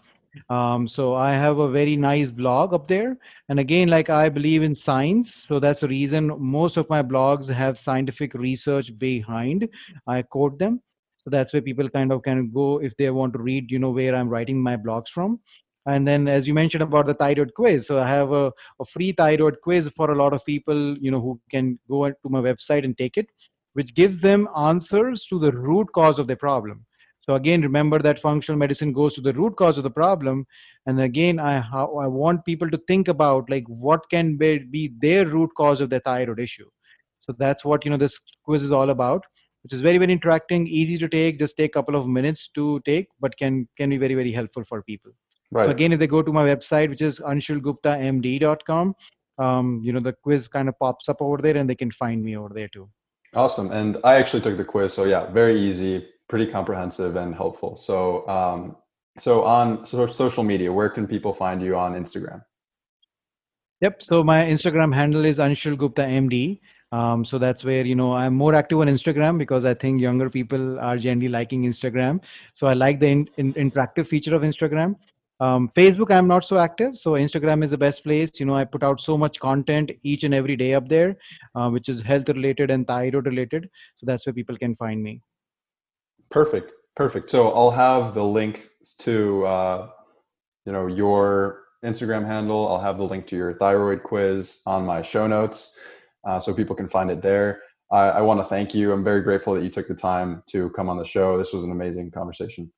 [0.49, 3.17] um, so I have a very nice blog up there.
[3.49, 5.43] And again, like I believe in science.
[5.47, 9.69] So that's the reason most of my blogs have scientific research behind.
[10.07, 10.81] I quote them.
[11.19, 13.91] So that's where people kind of can go if they want to read, you know,
[13.91, 15.39] where I'm writing my blogs from.
[15.87, 19.13] And then, as you mentioned about the thyroid quiz, so I have a, a free
[19.13, 22.85] thyroid quiz for a lot of people, you know, who can go to my website
[22.85, 23.29] and take it,
[23.73, 26.87] which gives them answers to the root cause of the problem.
[27.23, 30.45] So again, remember that functional medicine goes to the root cause of the problem.
[30.87, 35.51] And again, I I want people to think about like what can be, their root
[35.57, 36.69] cause of their thyroid issue.
[37.21, 39.25] So that's what you know this quiz is all about,
[39.63, 41.39] which is very very interacting, easy to take.
[41.39, 44.65] Just take a couple of minutes to take, but can can be very very helpful
[44.69, 45.13] for people.
[45.53, 45.67] Right.
[45.67, 48.95] So again, if they go to my website, which is anshulguptamd.com,
[49.39, 52.25] um, you know the quiz kind of pops up over there, and they can find
[52.25, 52.89] me over there too.
[53.35, 53.71] Awesome.
[53.71, 57.77] And I actually took the quiz, so yeah, very easy pretty comprehensive and helpful.
[57.77, 58.77] So, um,
[59.19, 62.43] so on so social media, where can people find you on Instagram?
[63.83, 64.03] Yep.
[64.03, 66.59] So my Instagram handle is Anshul Gupta MD.
[66.91, 70.31] Um, so that's where you know I'm more active on Instagram because I think younger
[70.31, 72.21] people are generally liking Instagram.
[72.55, 74.97] So I like the in, in, interactive feature of Instagram.
[75.41, 78.31] Um, Facebook, I'm not so active, so Instagram is the best place.
[78.35, 81.17] You know, I put out so much content each and every day up there,
[81.55, 83.69] uh, which is health related and thyroid related.
[83.99, 85.21] So that's where people can find me.
[86.31, 86.73] Perfect.
[86.95, 87.31] Perfect.
[87.31, 88.69] So I'll have the link
[89.01, 89.89] to uh,
[90.67, 92.69] you know your Instagram handle.
[92.69, 95.79] I'll have the link to your thyroid quiz on my show notes,
[96.29, 97.63] uh, so people can find it there.
[97.91, 98.93] I, I want to thank you.
[98.93, 101.37] I'm very grateful that you took the time to come on the show.
[101.37, 102.71] This was an amazing conversation.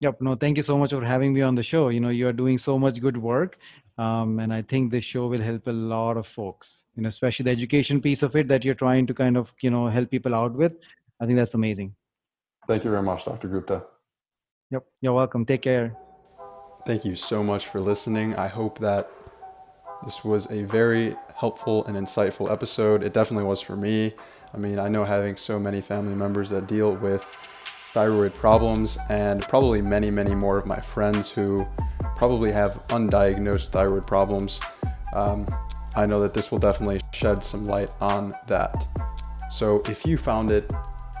[0.00, 0.20] Yep.
[0.20, 1.88] No, thank you so much for having me on the show.
[1.88, 3.58] You know, you are doing so much good work,
[3.98, 6.68] um, and I think this show will help a lot of folks.
[6.94, 9.70] You know, especially the education piece of it that you're trying to kind of you
[9.70, 10.72] know help people out with.
[11.20, 11.94] I think that's amazing.
[12.68, 13.48] Thank you very much, Dr.
[13.48, 13.82] Gupta.
[14.70, 15.44] Yep, you're welcome.
[15.44, 15.96] Take care.
[16.86, 18.36] Thank you so much for listening.
[18.36, 19.10] I hope that
[20.04, 23.02] this was a very helpful and insightful episode.
[23.02, 24.14] It definitely was for me.
[24.54, 27.24] I mean, I know having so many family members that deal with
[27.92, 31.66] thyroid problems, and probably many, many more of my friends who
[32.16, 34.60] probably have undiagnosed thyroid problems.
[35.14, 35.46] Um,
[35.96, 38.86] I know that this will definitely shed some light on that.
[39.50, 40.70] So, if you found it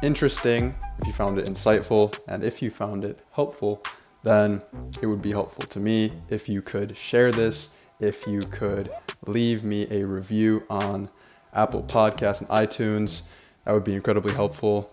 [0.02, 3.82] interesting, if you found it insightful, and if you found it helpful,
[4.22, 4.62] then
[5.00, 8.90] it would be helpful to me if you could share this, if you could
[9.26, 11.08] leave me a review on
[11.54, 13.28] Apple Podcasts and iTunes.
[13.64, 14.90] That would be incredibly helpful.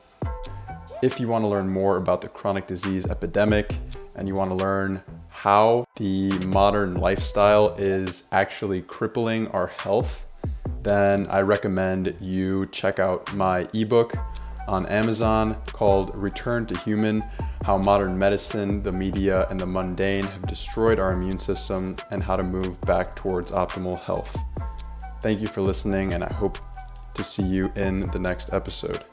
[1.06, 3.78] If you want to learn more about the chronic disease epidemic
[4.16, 10.26] and you want to learn how the modern lifestyle is actually crippling our health,
[10.82, 14.16] then I recommend you check out my ebook
[14.68, 17.24] on Amazon called Return to Human
[17.64, 22.36] How Modern Medicine, the Media, and the Mundane Have Destroyed Our Immune System and How
[22.36, 24.36] to Move Back Towards Optimal Health.
[25.22, 26.58] Thank you for listening, and I hope
[27.14, 29.04] to see you in the next episode.